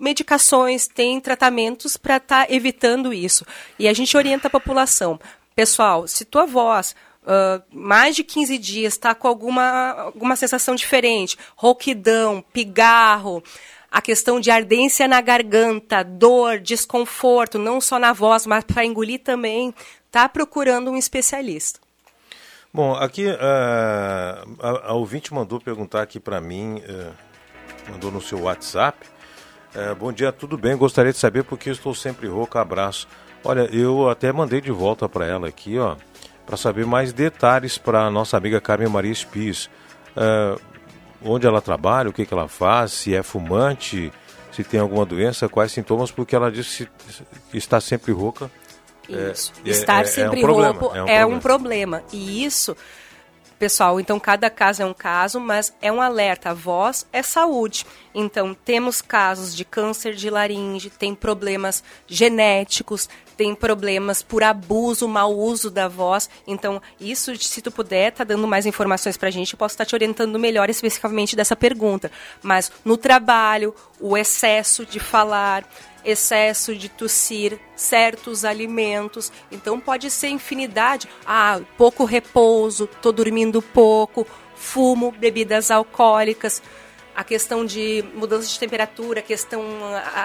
[0.00, 3.44] medicações, tem tratamentos para estar tá evitando isso.
[3.78, 5.20] E a gente orienta a população.
[5.54, 11.36] Pessoal, se tua voz Uh, mais de 15 dias está com alguma, alguma sensação diferente,
[11.54, 13.42] rouquidão, pigarro,
[13.90, 19.20] a questão de ardência na garganta, dor, desconforto, não só na voz, mas para engolir
[19.20, 19.74] também,
[20.06, 21.78] está procurando um especialista.
[22.72, 23.36] Bom, aqui uh,
[24.60, 27.12] a, a, ouvinte mandou perguntar aqui para mim, uh,
[27.90, 29.09] mandou no seu WhatsApp,
[29.74, 30.76] é, bom dia, tudo bem?
[30.76, 32.60] Gostaria de saber porque eu estou sempre rouca.
[32.60, 33.06] Abraço.
[33.44, 35.96] Olha, eu até mandei de volta para ela aqui, ó,
[36.44, 39.70] para saber mais detalhes para a nossa amiga Carmen Maria Spies.
[40.16, 40.56] É,
[41.22, 44.12] onde ela trabalha, o que, que ela faz, se é fumante,
[44.52, 46.88] se tem alguma doença, quais sintomas, porque ela disse
[47.50, 48.50] que está sempre rouca.
[49.08, 49.52] Isso.
[49.64, 51.26] É, Estar é, sempre é um rouco é, um, é problema.
[51.26, 52.02] um problema.
[52.12, 52.76] E isso
[53.60, 56.50] pessoal, então cada caso é um caso, mas é um alerta.
[56.50, 57.84] A voz é saúde.
[58.14, 65.36] Então, temos casos de câncer de laringe, tem problemas genéticos, tem problemas por abuso, mau
[65.36, 66.28] uso da voz.
[66.46, 69.84] Então, isso, se tu puder, tá dando mais informações para a gente, eu posso estar
[69.84, 72.10] te orientando melhor especificamente dessa pergunta.
[72.42, 75.64] Mas no trabalho, o excesso de falar,
[76.04, 79.32] excesso de tossir certos alimentos.
[79.50, 81.08] Então pode ser infinidade.
[81.26, 86.62] Ah, pouco repouso, tô dormindo pouco, fumo, bebidas alcoólicas
[87.14, 89.62] a questão de mudança de temperatura, questão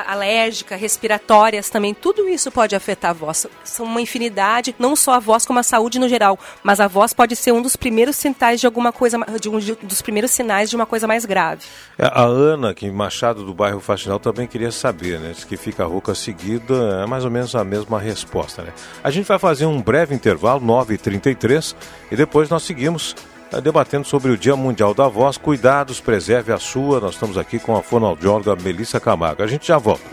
[0.08, 3.48] alérgica, respiratórias também, tudo isso pode afetar a voz.
[3.63, 7.13] São uma infinidade, não só a voz como a saúde no geral, mas a voz
[7.13, 10.76] pode ser um dos primeiros sinais de alguma coisa, de um dos primeiros sinais de
[10.76, 11.63] uma coisa mais grave.
[11.98, 15.32] É, a Ana, que Machado do bairro Faxinal também queria saber, né?
[15.34, 18.74] Diz que fica rouca seguida, é mais ou menos a mesma resposta, né?
[19.04, 21.76] A gente vai fazer um breve intervalo, 9h33,
[22.12, 23.15] e depois nós seguimos
[23.61, 25.37] debatendo sobre o Dia Mundial da Voz.
[25.37, 26.99] Cuidados, preserve a sua.
[26.99, 29.43] Nós estamos aqui com a fonoaudióloga Melissa Camargo.
[29.43, 30.03] A gente já volta.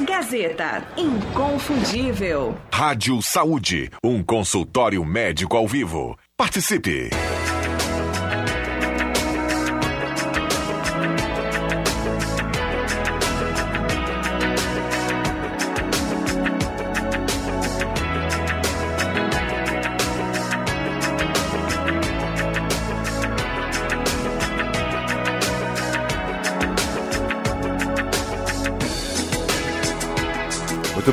[0.00, 2.56] Gazeta, inconfundível.
[2.72, 6.18] Rádio Saúde, um consultório médico ao vivo.
[6.36, 7.10] Participe!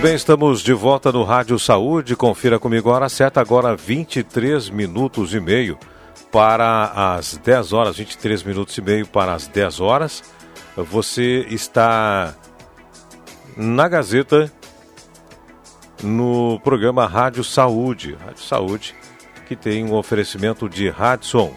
[0.02, 2.16] Bem, estamos de volta no Rádio Saúde.
[2.16, 5.78] Confira comigo a hora certa, agora 23 minutos e meio
[6.32, 6.86] para
[7.16, 10.24] as 10 horas, 23 minutos e meio para as 10 horas.
[10.76, 12.34] Você está
[13.56, 14.52] na Gazeta
[16.02, 18.18] no programa Rádio Saúde.
[18.26, 18.96] Rádio Saúde,
[19.48, 21.54] que tem um oferecimento de Radson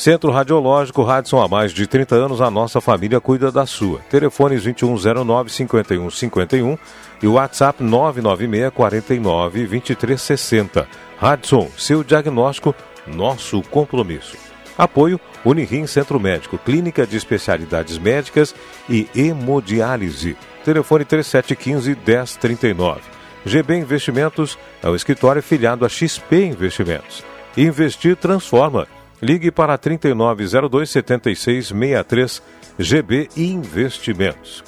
[0.00, 3.98] Centro Radiológico Radson há mais de 30 anos, a nossa família cuida da sua.
[4.08, 6.78] Telefones 2109-5151
[7.22, 10.88] e WhatsApp 996 49 2360.
[11.18, 12.74] Radson, seu diagnóstico,
[13.06, 14.38] nosso compromisso.
[14.78, 18.54] Apoio Unirim Centro Médico, Clínica de Especialidades Médicas
[18.88, 20.34] e Hemodiálise.
[20.64, 23.02] Telefone 3715 1039.
[23.44, 27.22] GB Investimentos é o escritório filiado a XP Investimentos.
[27.54, 28.88] Investir transforma.
[29.22, 32.42] Ligue para 3902 7663
[32.78, 34.64] GB Investimentos.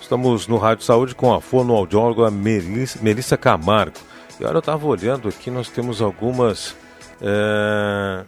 [0.00, 3.96] Estamos no Rádio Saúde com a fonoaudióloga Melissa, Camargo.
[4.40, 6.76] E olha, eu estava olhando aqui, nós temos algumas.
[7.22, 8.24] É...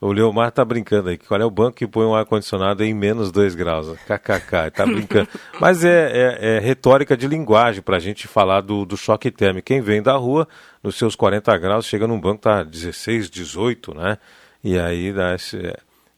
[0.00, 1.18] O Leomar tá brincando aí.
[1.18, 3.98] Qual é o banco que põe um ar-condicionado em menos 2 graus?
[4.06, 5.28] KKK, tá brincando.
[5.60, 9.66] Mas é, é, é retórica de linguagem para a gente falar do, do choque térmico.
[9.66, 10.48] Quem vem da rua,
[10.82, 14.18] nos seus 40 graus, chega num banco, tá 16, 18, né?
[14.62, 15.58] E aí dá esse,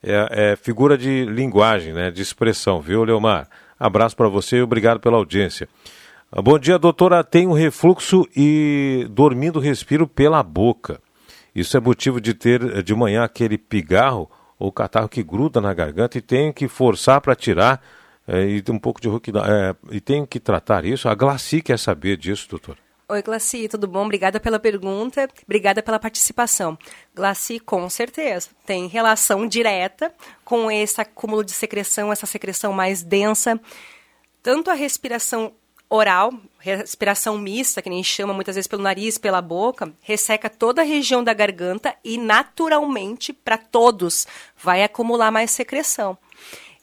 [0.03, 2.11] é, é, figura de linguagem, né?
[2.11, 3.48] De expressão, viu, Leomar?
[3.79, 5.68] Abraço para você e obrigado pela audiência.
[6.31, 7.22] Ah, bom dia, doutora.
[7.22, 11.01] Tenho refluxo e dormindo respiro pela boca.
[11.55, 16.16] Isso é motivo de ter de manhã aquele pigarro ou catarro que gruda na garganta
[16.16, 17.83] e tenho que forçar para tirar
[18.27, 19.09] é, e um pouco de.
[19.09, 21.09] É, e tenho que tratar isso.
[21.09, 22.77] A Glaci quer saber disso, doutor.
[23.09, 24.05] Oi, Glaci, tudo bom?
[24.05, 26.79] Obrigada pela pergunta, obrigada pela participação.
[27.15, 33.61] Glaci, com certeza, tem relação direta com esse acúmulo de secreção, essa secreção mais densa.
[34.43, 35.53] Tanto a respiração
[35.91, 40.85] oral, respiração mista, que nem chama muitas vezes pelo nariz, pela boca, resseca toda a
[40.85, 46.17] região da garganta e naturalmente para todos vai acumular mais secreção.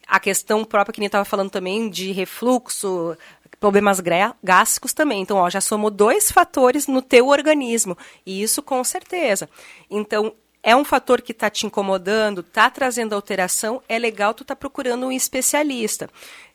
[0.10, 3.16] A questão própria que nem estava falando também de refluxo,
[3.60, 4.02] problemas
[4.44, 5.22] gástricos também.
[5.22, 9.50] Então, ó, já somou dois fatores no teu organismo, e isso com certeza.
[9.90, 14.56] Então, é um fator que está te incomodando, está trazendo alteração, é legal tu estar
[14.56, 16.10] tá procurando um especialista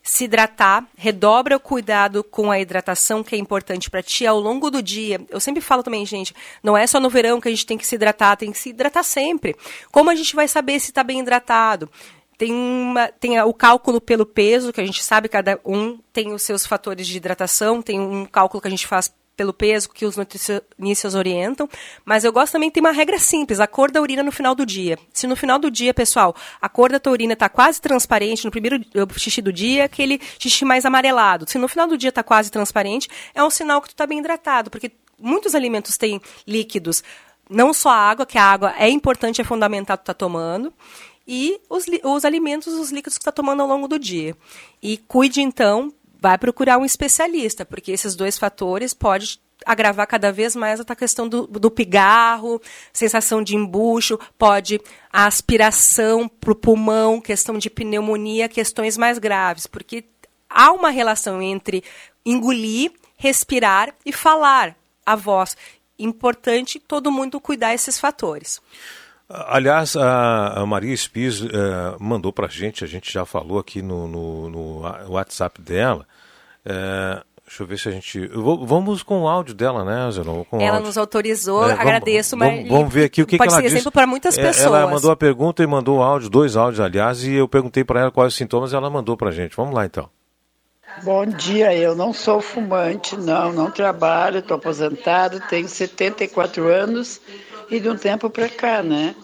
[0.06, 4.70] se hidratar, redobra o cuidado com a hidratação, que é importante para ti ao longo
[4.70, 5.18] do dia.
[5.30, 7.86] Eu sempre falo também, gente, não é só no verão que a gente tem que
[7.86, 9.56] se hidratar, tem que se hidratar sempre.
[9.90, 11.90] Como a gente vai saber se está bem hidratado?
[12.36, 16.42] Tem, uma, tem o cálculo pelo peso, que a gente sabe cada um tem os
[16.42, 20.16] seus fatores de hidratação, tem um cálculo que a gente faz pelo peso que os
[20.16, 21.68] nutricionistas orientam,
[22.04, 24.54] mas eu gosto também de ter uma regra simples, a cor da urina no final
[24.54, 24.98] do dia.
[25.12, 28.50] Se no final do dia, pessoal, a cor da tua urina está quase transparente, no
[28.50, 28.84] primeiro
[29.16, 31.48] xixi do dia, aquele xixi mais amarelado.
[31.48, 34.20] Se no final do dia está quase transparente, é um sinal que tu está bem
[34.20, 37.02] hidratado, porque muitos alimentos têm líquidos,
[37.50, 40.72] não só a água, que a água é importante, é fundamental tu tá tomando,
[41.26, 44.36] e os, os alimentos, os líquidos que está tomando ao longo do dia.
[44.82, 49.28] E cuide, então, vai procurar um especialista, porque esses dois fatores podem
[49.64, 52.60] agravar cada vez mais a questão do, do pigarro,
[52.92, 54.80] sensação de embucho, pode
[55.12, 60.04] a aspiração para o pulmão, questão de pneumonia, questões mais graves, porque
[60.48, 61.82] há uma relação entre
[62.24, 65.56] engolir, respirar e falar a voz.
[65.98, 68.60] Importante todo mundo cuidar esses fatores.
[69.28, 71.48] Aliás, a, Maria Spies uh,
[71.98, 76.06] mandou para a gente, a gente já falou aqui no, no, no WhatsApp dela.
[76.66, 78.26] Uh, deixa eu ver se a gente.
[78.28, 80.44] Vou, vamos com o áudio dela, né, Zenon?
[80.52, 80.86] ela áudio.
[80.86, 82.68] nos autorizou, é, agradeço, vamos, mas.
[82.68, 83.76] Vamos ver aqui o que, pode que ela ser disse.
[83.76, 84.66] exemplo para muitas pessoas.
[84.66, 88.00] Ela mandou a pergunta e mandou o áudio, dois áudios, aliás, e eu perguntei para
[88.00, 89.56] ela quais os sintomas e ela mandou para a gente.
[89.56, 90.08] Vamos lá então.
[91.02, 97.20] Bom dia, eu não sou fumante, não, não trabalho, estou aposentado, tenho 74 anos
[97.70, 99.14] e de um tempo para cá, né?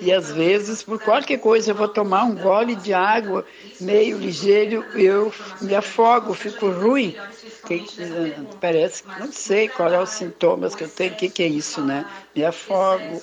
[0.00, 3.44] E às vezes, por qualquer coisa, eu vou tomar um gole de água
[3.80, 7.14] meio ligeiro, eu me afogo, fico ruim.
[8.60, 11.46] Parece que não sei qual é os sintomas que eu tenho, o que, que é
[11.48, 12.04] isso, né?
[12.34, 13.22] Me afogo.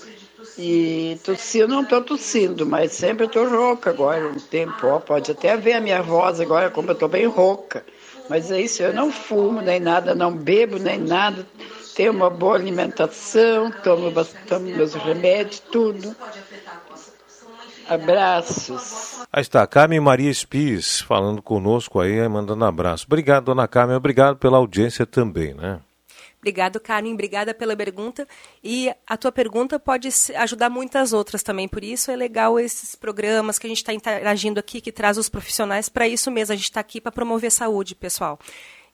[0.57, 4.87] E tossir, não estou tossindo, mas sempre estou rouca agora, um tempo.
[4.87, 7.85] Ó, pode até ver a minha voz agora, como eu estou bem rouca.
[8.29, 11.45] Mas é isso, eu não fumo nem nada, não bebo nem nada
[11.95, 14.11] tenho uma boa alimentação, tomo,
[14.47, 16.15] tomo meus remédios, tudo.
[17.87, 19.25] Abraços.
[19.31, 23.05] Aí está, Carmen Maria Spies falando conosco aí, mandando abraço.
[23.05, 25.79] Obrigado, dona Carmen, obrigado pela audiência também, né?
[26.45, 27.11] Obrigado, Carmen.
[27.11, 28.27] Obrigada pela pergunta.
[28.63, 31.67] E a tua pergunta pode ajudar muitas outras também.
[31.67, 35.27] Por isso é legal esses programas que a gente está interagindo aqui, que traz os
[35.27, 36.53] profissionais para isso mesmo.
[36.53, 38.37] A gente está aqui para promover saúde, pessoal.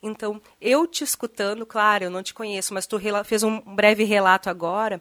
[0.01, 4.49] Então, eu te escutando, claro, eu não te conheço, mas tu fez um breve relato
[4.49, 4.99] agora.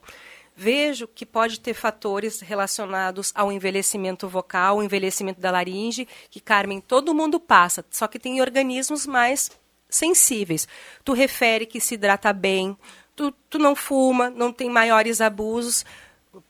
[0.54, 6.80] Vejo que pode ter fatores relacionados ao envelhecimento vocal, o envelhecimento da laringe, que, Carmen,
[6.80, 9.50] todo mundo passa, só que tem organismos mais
[9.88, 10.68] sensíveis.
[11.02, 12.76] Tu refere que se hidrata bem,
[13.16, 15.84] tu, tu não fuma, não tem maiores abusos.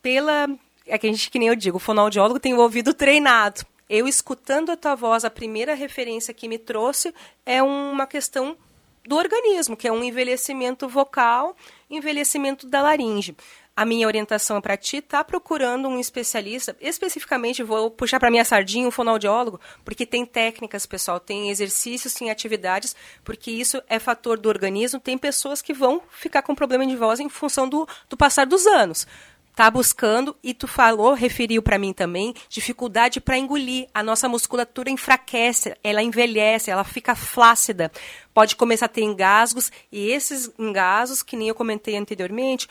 [0.02, 0.48] Pela.
[0.86, 4.06] É que a gente, que nem eu digo, o fonoaudiólogo tem o ouvido treinado eu
[4.06, 7.12] escutando a tua voz, a primeira referência que me trouxe
[7.44, 8.56] é uma questão
[9.04, 11.56] do organismo, que é um envelhecimento vocal,
[11.90, 13.36] envelhecimento da laringe.
[13.76, 18.44] A minha orientação é para ti tá procurando um especialista, especificamente vou puxar para minha
[18.44, 24.38] sardinha um fonoaudiólogo, porque tem técnicas, pessoal, tem exercícios, tem atividades, porque isso é fator
[24.38, 25.00] do organismo.
[25.00, 28.66] Tem pessoas que vão ficar com problema de voz em função do, do passar dos
[28.66, 29.06] anos
[29.54, 33.88] tá buscando e tu falou, referiu para mim também, dificuldade para engolir.
[33.92, 37.90] A nossa musculatura enfraquece, ela envelhece, ela fica flácida.
[38.32, 42.68] Pode começar a ter engasgos e esses engasgos, que nem eu comentei anteriormente,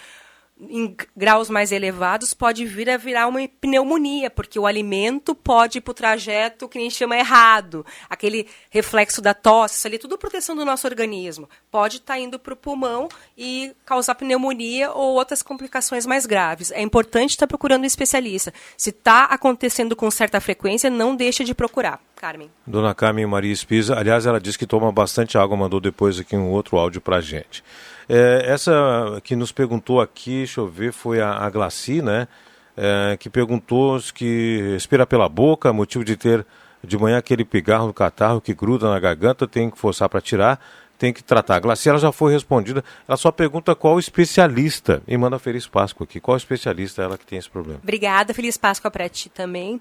[0.60, 5.82] em graus mais elevados, pode vir a virar uma pneumonia, porque o alimento pode ir
[5.82, 7.86] para o trajeto que a gente chama errado.
[8.10, 11.50] Aquele reflexo da tosse, isso ali tudo proteção do nosso organismo.
[11.72, 13.08] Pode estar tá indo para o pulmão
[13.38, 16.72] e causar pneumonia ou outras complicações mais graves.
[16.72, 18.54] É importante estar tá procurando um especialista.
[18.76, 22.02] Se está acontecendo com certa frequência, não deixe de procurar.
[22.16, 22.52] Carmen.
[22.68, 26.50] Dona Carmen Maria Espisa, aliás, ela disse que toma bastante água, mandou depois aqui um
[26.50, 27.64] outro áudio para a gente.
[28.10, 32.28] É, essa que nos perguntou aqui, deixa eu ver, foi a, a Glaci, né?
[32.76, 36.46] É, que perguntou que respira pela boca, motivo de ter
[36.84, 40.60] de manhã aquele pigarro no catarro que gruda na garganta, tem que forçar para tirar,
[40.98, 41.58] tem que tratar.
[41.58, 46.06] A Glaci, ela já foi respondida, ela só pergunta qual especialista, e manda Feliz Páscoa
[46.06, 47.80] aqui, qual especialista ela que tem esse problema.
[47.84, 49.80] Obrigada, Feliz Páscoa para ti também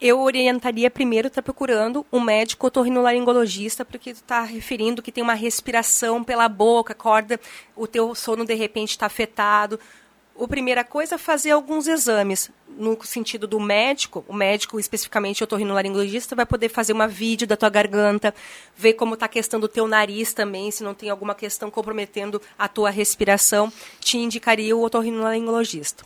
[0.00, 5.22] eu orientaria primeiro estar tá procurando um médico otorrinolaringologista, porque tu está referindo que tem
[5.24, 7.40] uma respiração pela boca, corda,
[7.74, 9.80] o teu sono de repente está afetado.
[10.38, 12.50] A primeira coisa é fazer alguns exames.
[12.68, 17.70] No sentido do médico, o médico, especificamente otorrinolaringologista, vai poder fazer uma vídeo da tua
[17.70, 18.34] garganta,
[18.76, 22.40] ver como está a questão do teu nariz também, se não tem alguma questão comprometendo
[22.58, 26.04] a tua respiração, te indicaria o otorrinolaringologista.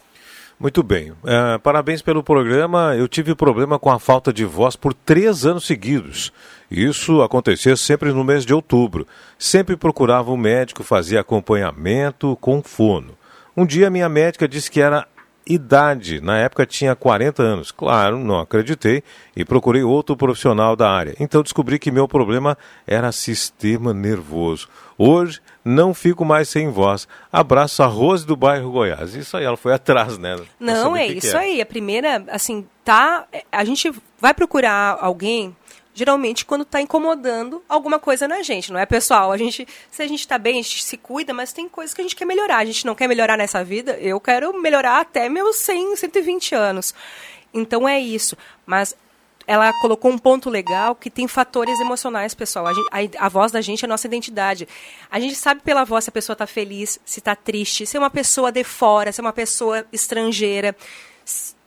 [0.60, 1.12] Muito bem.
[1.12, 2.94] Uh, parabéns pelo programa.
[2.94, 6.30] Eu tive problema com a falta de voz por três anos seguidos.
[6.70, 9.06] Isso acontecia sempre no mês de outubro.
[9.38, 13.16] Sempre procurava um médico, fazia acompanhamento com fono.
[13.56, 15.08] Um dia minha médica disse que era
[15.46, 16.20] idade.
[16.20, 17.72] Na época tinha 40 anos.
[17.72, 19.02] Claro, não acreditei
[19.34, 21.14] e procurei outro profissional da área.
[21.18, 24.68] Então descobri que meu problema era sistema nervoso.
[24.98, 27.06] Hoje não fico mais sem voz.
[27.32, 29.14] Abraço a Rose do bairro Goiás.
[29.14, 30.36] Isso aí, ela foi atrás, né?
[30.58, 31.40] Não, é isso é.
[31.40, 31.60] aí.
[31.60, 33.26] A primeira, assim, tá.
[33.50, 35.54] A gente vai procurar alguém
[35.92, 39.32] geralmente quando está incomodando alguma coisa na gente, não é, pessoal?
[39.32, 42.00] A gente, se a gente está bem, a gente se cuida, mas tem coisas que
[42.00, 42.58] a gente quer melhorar.
[42.58, 43.92] A gente não quer melhorar nessa vida.
[44.00, 46.94] Eu quero melhorar até meus 100, 120 anos.
[47.52, 48.36] Então é isso.
[48.64, 48.96] Mas
[49.46, 52.66] ela colocou um ponto legal que tem fatores emocionais, pessoal.
[52.66, 54.68] A, gente, a, a, voz da gente é a nossa identidade.
[55.10, 58.00] A gente sabe pela voz se a pessoa está feliz, se está triste, se é
[58.00, 60.76] uma pessoa de fora, se é uma pessoa estrangeira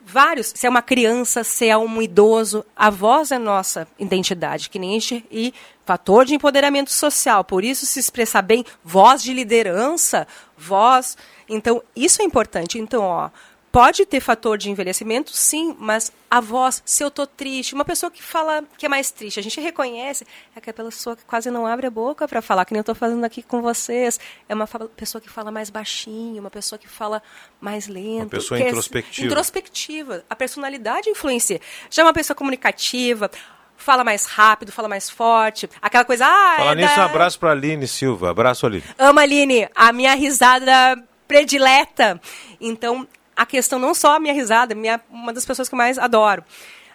[0.06, 4.78] vários, se é uma criança, se é um idoso, a voz é nossa identidade, que
[4.78, 5.54] nem enche e
[5.86, 7.44] fator de empoderamento social.
[7.44, 11.18] Por isso se expressar bem, voz de liderança, voz.
[11.48, 12.78] Então, isso é importante.
[12.78, 13.30] Então, ó,
[13.74, 18.12] Pode ter fator de envelhecimento, sim, mas a voz, se eu tô triste, uma pessoa
[18.12, 21.66] que fala que é mais triste, a gente reconhece, é aquela pessoa que quase não
[21.66, 24.20] abre a boca para falar, que nem eu estou fazendo aqui com vocês.
[24.48, 27.20] É uma pessoa que fala mais baixinho, uma pessoa que fala
[27.60, 28.22] mais lento.
[28.22, 29.26] Uma pessoa introspectiva.
[29.26, 30.24] É introspectiva.
[30.30, 31.60] A personalidade influencia.
[31.90, 33.32] Já uma pessoa comunicativa,
[33.76, 35.68] fala mais rápido, fala mais forte.
[35.82, 36.28] Aquela coisa.
[36.28, 37.06] Ah, Fala é nisso, da...
[37.06, 38.30] abraço para Aline Silva.
[38.30, 38.84] Abraço, Aline.
[39.00, 39.68] Ama, Aline.
[39.74, 42.22] A minha risada predileta.
[42.62, 45.98] Então, a questão não só a minha risada, minha, uma das pessoas que eu mais
[45.98, 46.44] adoro.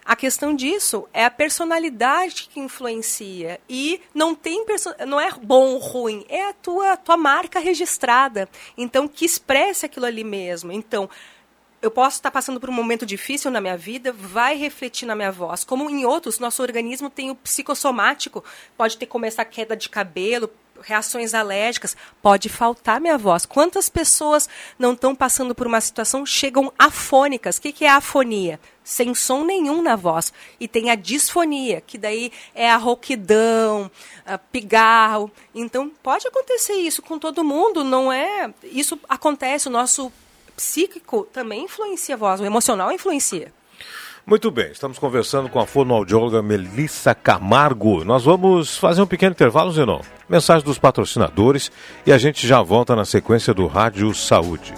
[0.05, 3.59] A questão disso é a personalidade que influencia.
[3.69, 4.65] E não tem
[5.07, 8.49] não é bom ou ruim, é a tua, tua marca registrada.
[8.75, 10.71] Então, que expresse aquilo ali mesmo.
[10.71, 11.07] Então,
[11.81, 15.31] eu posso estar passando por um momento difícil na minha vida, vai refletir na minha
[15.31, 15.63] voz.
[15.63, 18.43] Como em outros, nosso organismo tem o psicossomático,
[18.77, 20.49] pode ter começar queda de cabelo,
[20.81, 23.45] reações alérgicas, pode faltar minha voz.
[23.45, 27.57] Quantas pessoas não estão passando por uma situação, chegam afônicas?
[27.57, 28.59] O que, que é afonia?
[28.83, 30.33] Sem som nenhum na voz.
[30.59, 33.89] E tem a disfonia, que daí é a rouquidão,
[34.25, 35.31] a pigarro.
[35.53, 38.53] Então, pode acontecer isso com todo mundo, não é?
[38.63, 40.11] Isso acontece, o nosso
[40.59, 43.53] psíquico também influencia a voz, o emocional influencia.
[44.25, 48.03] Muito bem, estamos conversando com a fonoaudióloga Melissa Camargo.
[48.03, 50.01] Nós vamos fazer um pequeno intervalo, Zenon.
[50.27, 51.71] Mensagem dos patrocinadores
[52.05, 54.73] e a gente já volta na sequência do Rádio Saúde.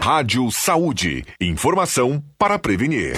[0.00, 1.24] Rádio Saúde.
[1.38, 3.14] Informação para prevenir.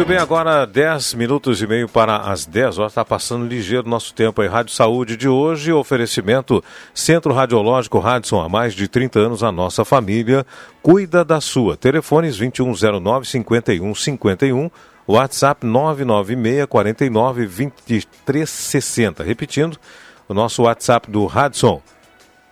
[0.00, 2.92] Muito bem, agora 10 minutos e meio para as 10 horas.
[2.92, 4.48] Está passando ligeiro nosso tempo aí.
[4.48, 8.40] Rádio Saúde de hoje, oferecimento Centro Radiológico Radson.
[8.40, 10.46] Há mais de 30 anos, a nossa família
[10.80, 11.76] cuida da sua.
[11.76, 14.70] Telefones 2109-5151,
[15.06, 19.22] WhatsApp 996 49 2360.
[19.22, 19.76] Repetindo,
[20.26, 21.82] o nosso WhatsApp do Radson,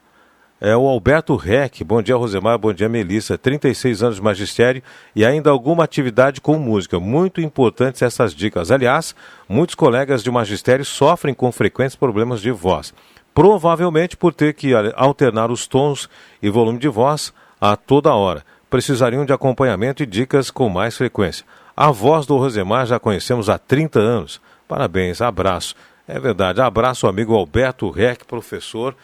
[0.61, 1.84] É o Alberto Reck.
[1.84, 2.57] Bom dia, Rosemar.
[2.59, 3.36] Bom dia, Melissa.
[3.36, 4.82] 36 anos de magistério
[5.14, 6.99] e ainda alguma atividade com música.
[6.99, 8.70] Muito importantes essas dicas.
[8.70, 9.14] Aliás,
[9.49, 12.95] muitos colegas de magistério sofrem com frequentes problemas de voz.
[13.34, 16.09] Provavelmente por ter que alternar os tons
[16.40, 18.45] e volume de voz a toda hora.
[18.70, 21.45] Precisariam de acompanhamento e dicas com mais frequência.
[21.77, 24.41] A voz do Rosemar já conhecemos há 30 anos.
[24.68, 25.75] Parabéns, abraço.
[26.07, 28.95] É verdade, abraço amigo Alberto Reck, professor,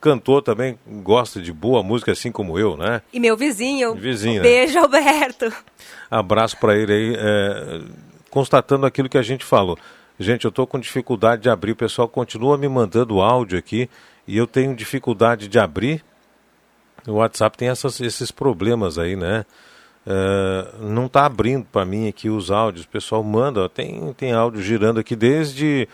[0.00, 3.02] cantor também, gosta de boa música assim como eu, né?
[3.12, 3.94] E meu vizinho.
[3.94, 4.40] Vizinho.
[4.40, 4.80] Um beijo, né?
[4.80, 5.52] Alberto.
[6.10, 7.80] Abraço para ele aí, é,
[8.30, 9.78] constatando aquilo que a gente falou.
[10.18, 13.88] Gente, eu estou com dificuldade de abrir, o pessoal continua me mandando áudio aqui
[14.26, 16.04] e eu tenho dificuldade de abrir.
[17.06, 19.46] O WhatsApp tem essas, esses problemas aí, né?
[20.10, 22.84] Uh, não está abrindo para mim aqui os áudios.
[22.84, 25.86] O pessoal manda, tem, tem áudio girando aqui desde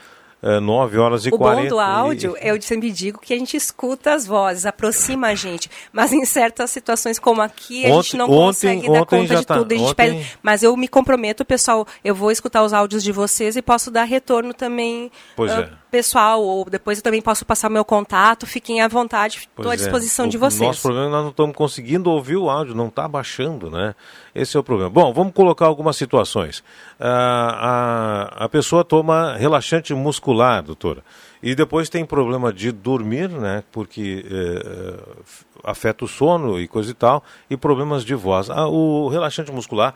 [0.42, 1.60] uh, é, 9 horas e o 40.
[1.60, 2.48] O bom do áudio, e...
[2.48, 5.70] eu sempre digo que a gente escuta as vozes, aproxima a gente.
[5.92, 9.46] Mas em certas situações como aqui, a ontem, gente não ontem, consegue dar conta de
[9.46, 9.74] tá, tudo.
[9.74, 9.94] A ontem...
[9.94, 13.90] pede, mas eu me comprometo, pessoal, eu vou escutar os áudios de vocês e posso
[13.90, 15.10] dar retorno também.
[15.36, 19.48] Pois uh, é pessoal, ou depois eu também posso passar meu contato, fiquem à vontade,
[19.56, 19.76] estou à é.
[19.76, 20.28] disposição é.
[20.28, 20.60] de vocês.
[20.60, 23.94] Nosso problema é que nós não estamos conseguindo ouvir o áudio, não está baixando, né?
[24.34, 24.90] Esse é o problema.
[24.90, 26.62] Bom, vamos colocar algumas situações.
[27.00, 31.02] Ah, a, a pessoa toma relaxante muscular, doutora,
[31.42, 33.62] e depois tem problema de dormir, né?
[33.70, 38.50] Porque é, afeta o sono e coisa e tal, e problemas de voz.
[38.50, 39.94] Ah, o relaxante muscular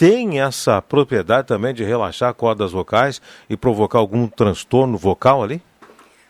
[0.00, 3.20] tem essa propriedade também de relaxar cordas vocais
[3.50, 5.60] e provocar algum transtorno vocal ali?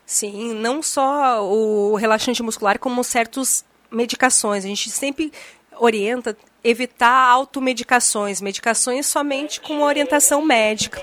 [0.05, 4.64] Sim, não só o relaxante muscular, como certas medicações.
[4.64, 5.33] A gente sempre
[5.79, 11.01] orienta evitar automedicações, medicações somente com orientação médica.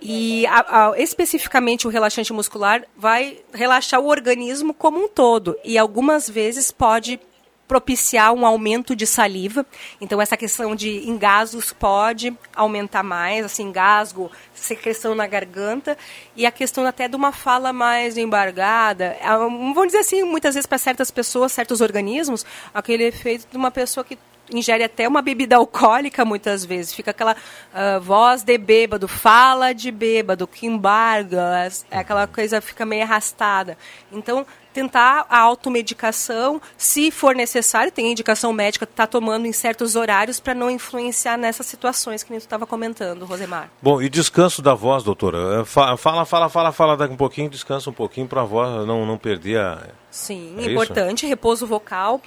[0.00, 5.76] E a, a, especificamente o relaxante muscular vai relaxar o organismo como um todo e
[5.76, 7.18] algumas vezes pode
[7.66, 9.64] propiciar um aumento de saliva.
[10.00, 15.96] Então, essa questão de engasgos pode aumentar mais, assim, engasgo, secreção na garganta,
[16.36, 19.16] e a questão até de uma fala mais embargada.
[19.20, 23.70] É, vamos dizer assim, muitas vezes para certas pessoas, certos organismos, aquele efeito de uma
[23.70, 24.18] pessoa que
[24.52, 26.94] ingere até uma bebida alcoólica muitas vezes.
[26.94, 33.02] Fica aquela uh, voz de bêbado, fala de bêbado, que embarga, aquela coisa fica meio
[33.02, 33.78] arrastada.
[34.12, 40.40] Então, tentar a automedicação, se for necessário, tem indicação médica, está tomando em certos horários
[40.40, 43.70] para não influenciar nessas situações que gente estava comentando, Rosemar.
[43.80, 45.60] Bom, e descanso da voz, doutora?
[45.60, 49.06] É, fala, fala, fala, fala daqui um pouquinho, descansa um pouquinho para a voz não,
[49.06, 49.88] não perder a...
[50.10, 51.28] Sim, é importante, isso?
[51.28, 52.20] repouso vocal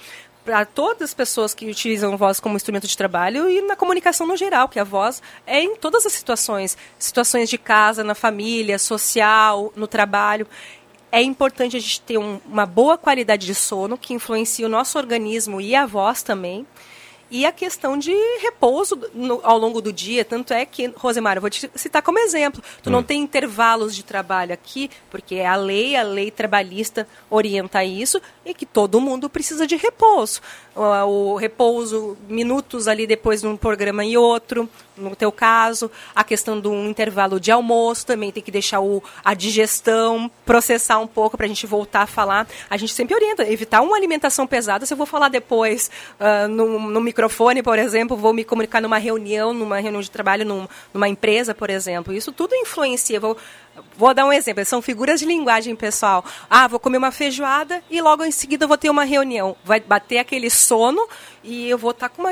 [0.48, 4.34] para todas as pessoas que utilizam voz como instrumento de trabalho e na comunicação no
[4.34, 9.70] geral, que a voz é em todas as situações, situações de casa, na família, social,
[9.76, 10.46] no trabalho
[11.12, 14.98] é importante a gente ter um, uma boa qualidade de sono, que influencia o nosso
[14.98, 16.66] organismo e a voz também.
[17.30, 21.40] E a questão de repouso no, ao longo do dia, tanto é que, Rosemar, eu
[21.40, 22.62] vou te citar como exemplo.
[22.82, 22.92] Tu hum.
[22.92, 28.20] não tem intervalos de trabalho aqui, porque é a lei, a lei trabalhista orienta isso,
[28.44, 30.40] e que todo mundo precisa de repouso.
[30.80, 36.58] O, repouso, minutos ali depois de um programa e outro, no teu caso, a questão
[36.60, 41.46] do intervalo de almoço, também tem que deixar o, a digestão processar um pouco para
[41.46, 42.46] a gente voltar a falar.
[42.68, 44.86] A gente sempre orienta, evitar uma alimentação pesada.
[44.86, 48.98] Se eu vou falar depois uh, no, no, microfone, por exemplo, vou me comunicar numa
[48.98, 52.12] reunião, numa reunião de trabalho, num, numa empresa, por exemplo.
[52.12, 53.18] Isso tudo influencia.
[53.18, 53.36] Vou,
[53.96, 56.24] Vou dar um exemplo, são figuras de linguagem pessoal.
[56.48, 59.56] Ah, vou comer uma feijoada e logo em seguida vou ter uma reunião.
[59.64, 61.06] Vai bater aquele sono
[61.42, 62.30] e eu vou estar com uma,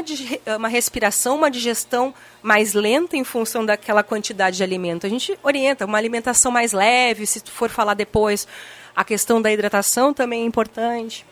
[0.56, 5.06] uma respiração, uma digestão mais lenta em função daquela quantidade de alimento.
[5.06, 8.46] A gente orienta uma alimentação mais leve, se for falar depois.
[8.94, 11.26] A questão da hidratação também é importante.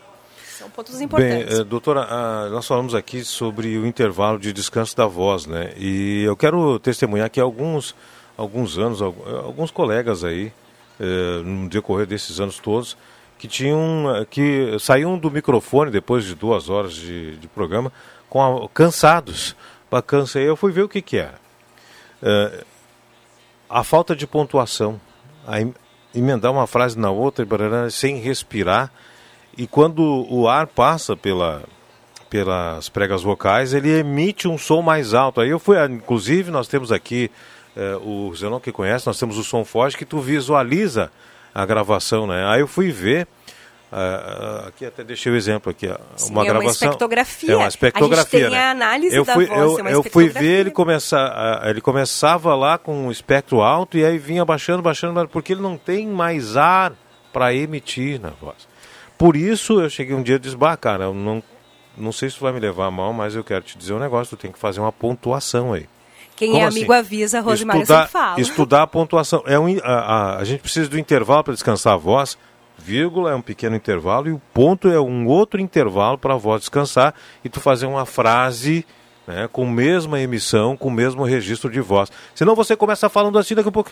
[0.57, 1.49] São pontos importantes.
[1.49, 5.73] Bem, eh, doutora, ah, nós falamos aqui sobre o intervalo de descanso da voz, né?
[5.75, 7.93] E eu quero testemunhar que alguns
[8.37, 10.51] alguns anos, alguns colegas aí,
[10.99, 12.97] eh, no decorrer desses anos todos,
[13.37, 17.91] que tinham, eh, que saíam do microfone depois de duas horas de, de programa,
[18.29, 19.55] com a, cansados,
[20.37, 21.39] aí, eu fui ver o que que era.
[22.21, 22.63] É,
[23.69, 24.99] a falta de pontuação,
[25.45, 25.73] a em-
[26.13, 27.43] emendar uma frase na outra
[27.89, 28.91] sem respirar,
[29.57, 31.63] e quando o ar passa pela,
[32.29, 35.39] pelas pregas vocais, ele emite um som mais alto.
[35.39, 37.31] Aí eu fui, ah, inclusive, nós temos aqui,
[37.75, 41.11] eh, o Zenon que conhece, nós temos o som forte que tu visualiza
[41.53, 42.45] a gravação, né?
[42.47, 43.27] Aí eu fui ver,
[43.91, 46.71] ah, aqui até deixei o exemplo aqui, ó, Sim, uma é uma gravação.
[46.71, 47.53] espectrografia.
[47.53, 48.57] É uma espectrografia, A né?
[48.59, 51.69] a análise eu da fui, voz, eu, é uma eu fui ver ele começar, ah,
[51.69, 55.77] ele começava lá com um espectro alto e aí vinha baixando, baixando, porque ele não
[55.77, 56.93] tem mais ar
[57.31, 58.67] para emitir na voz.
[59.17, 61.41] Por isso eu cheguei um dia e disse, bah, cara, eu não,
[61.97, 63.99] não sei se tu vai me levar a mal, mas eu quero te dizer um
[63.99, 65.87] negócio, tu tem que fazer uma pontuação aí.
[66.35, 66.79] Quem Como é assim?
[66.79, 68.41] amigo avisa, Rosimário estudar, fala.
[68.41, 69.43] estudar a pontuação.
[69.45, 72.37] É um, a, a, a gente precisa do intervalo para descansar a voz.
[72.77, 76.61] Vírgula é um pequeno intervalo e o ponto é um outro intervalo para a voz
[76.61, 77.13] descansar
[77.43, 78.85] e tu fazer uma frase
[79.27, 82.11] né, com mesma emissão, com o mesmo registro de voz.
[82.33, 83.89] Senão você começa falando assim, daqui a pouco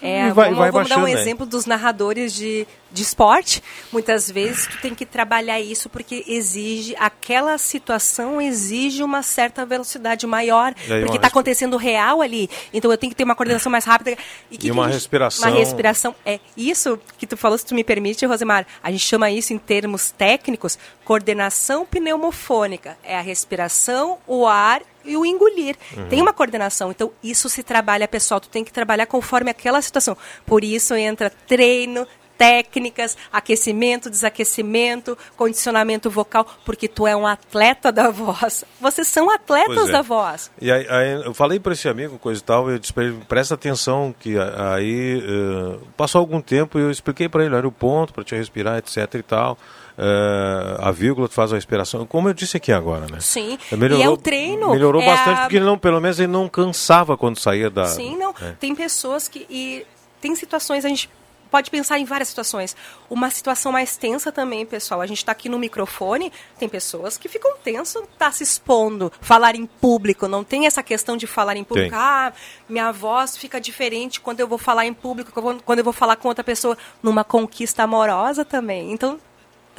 [0.00, 1.12] É, e vai, vamos, vai vamos dar um né?
[1.12, 3.62] exemplo dos narradores de, de esporte.
[3.92, 10.26] Muitas vezes tu tem que trabalhar isso porque exige, aquela situação exige uma certa velocidade
[10.26, 12.48] maior, E porque uma está acontecendo real ali.
[12.72, 14.16] Então eu tenho que ter uma coordenação mais rápida.
[14.50, 15.48] que E uma a gente- respiração.
[15.50, 16.14] Uma respiração.
[16.24, 18.66] É isso que tu falou, se tu me permite, Rosemar.
[18.82, 22.96] A gente chama isso em termos técnicos, coordenação pneumofônica.
[23.02, 25.76] É a respiração, o ar e o engolir.
[25.96, 26.08] Uhum.
[26.08, 26.90] Tem uma coordenação.
[26.90, 28.40] Então, isso se trabalha, pessoal.
[28.40, 30.16] Tu tem que trabalhar conforme aquela situação.
[30.44, 32.06] Por isso entra treino,
[32.38, 38.64] técnicas, aquecimento, desaquecimento, condicionamento vocal, porque tu é um atleta da voz.
[38.80, 39.92] Vocês são atletas é.
[39.92, 40.50] da voz.
[40.62, 43.18] E aí, aí eu falei para esse amigo, coisa e tal, eu disse pra ele,
[43.28, 47.72] presta atenção, que aí eh, passou algum tempo e eu expliquei para ele, olha o
[47.72, 49.58] ponto para te respirar, etc e tal.
[50.00, 53.18] Eh, a vírgula tu faz a respiração, como eu disse aqui agora, né?
[53.20, 53.58] Sim.
[53.72, 54.70] Melhorou, e é o treino.
[54.70, 57.84] Melhorou é bastante, a- porque ele não, pelo menos ele não cansava quando saía da.
[57.86, 58.30] Sim, não.
[58.40, 58.52] É.
[58.60, 59.44] Tem pessoas que.
[59.50, 59.84] E
[60.20, 61.10] tem situações, a gente
[61.50, 62.76] pode pensar em várias situações.
[63.10, 65.00] Uma situação mais tensa também, pessoal.
[65.00, 69.56] A gente está aqui no microfone, tem pessoas que ficam tensas, tá se expondo, falar
[69.56, 70.28] em público.
[70.28, 71.90] Não tem essa questão de falar em público.
[71.90, 71.98] Tem.
[71.98, 72.32] Ah,
[72.68, 75.32] minha voz fica diferente quando eu vou falar em público,
[75.64, 76.76] quando eu vou falar com outra pessoa.
[77.02, 78.92] Numa conquista amorosa também.
[78.92, 79.18] Então,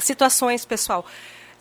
[0.00, 1.04] situações, pessoal.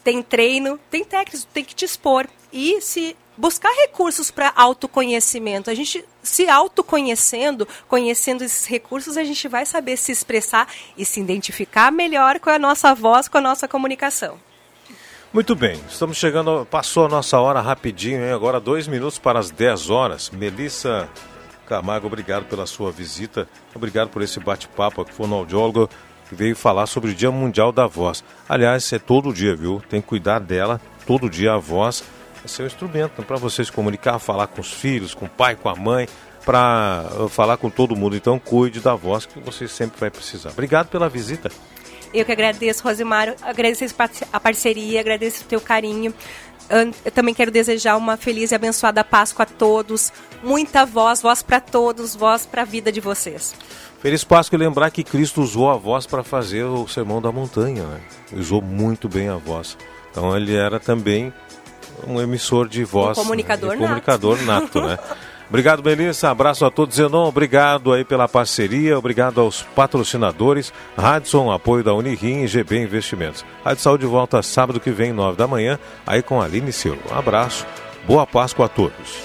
[0.04, 2.28] Tem treino, tem técnicas, tem que te expor.
[2.52, 5.70] E se buscar recursos para autoconhecimento.
[5.70, 10.68] A gente se autoconhecendo, conhecendo esses recursos, a gente vai saber se expressar
[10.98, 14.38] e se identificar melhor com a nossa voz, com a nossa comunicação.
[15.32, 18.32] Muito bem, estamos chegando, passou a nossa hora rapidinho, hein?
[18.32, 20.32] agora dois minutos para as 10 horas.
[20.32, 21.08] Melissa
[21.68, 25.88] Camargo, obrigado pela sua visita, obrigado por esse bate-papo aqui, fonoaudiólogo
[26.30, 28.24] que veio falar sobre o Dia Mundial da Voz.
[28.48, 29.82] Aliás, é todo dia, viu?
[29.90, 32.04] Tem que cuidar dela, todo dia a voz
[32.44, 35.68] é seu instrumento para você se comunicar, falar com os filhos, com o pai, com
[35.68, 36.08] a mãe,
[36.46, 38.16] para falar com todo mundo.
[38.16, 40.52] Então, cuide da voz que você sempre vai precisar.
[40.52, 41.52] Obrigado pela visita.
[42.14, 43.84] Eu que agradeço, Rosimário, agradeço
[44.32, 46.14] a parceria, agradeço o teu carinho.
[47.04, 50.12] Eu também quero desejar uma feliz e abençoada Páscoa a todos.
[50.44, 53.54] Muita voz, voz para todos, voz para a vida de vocês.
[54.02, 57.84] Feliz Páscoa e lembrar que Cristo usou a voz para fazer o Sermão da Montanha.
[57.84, 58.00] Né?
[58.34, 59.78] Usou muito bem a voz.
[60.10, 61.34] Então ele era também
[62.08, 63.18] um emissor de voz.
[63.18, 63.76] Um comunicador né?
[63.76, 63.88] Um nato.
[63.88, 64.98] comunicador nato, né?
[65.50, 66.30] Obrigado, Melissa.
[66.30, 66.96] Abraço a todos.
[66.96, 68.98] Zenon, obrigado aí pela parceria.
[68.98, 70.72] Obrigado aos patrocinadores.
[70.96, 73.44] Radson, apoio da Unirim e GB Investimentos.
[73.66, 77.02] Rádio Saúde volta sábado que vem, nove da manhã, aí com a Aline Silva.
[77.12, 77.66] Um abraço.
[78.06, 79.18] Boa Páscoa a todos.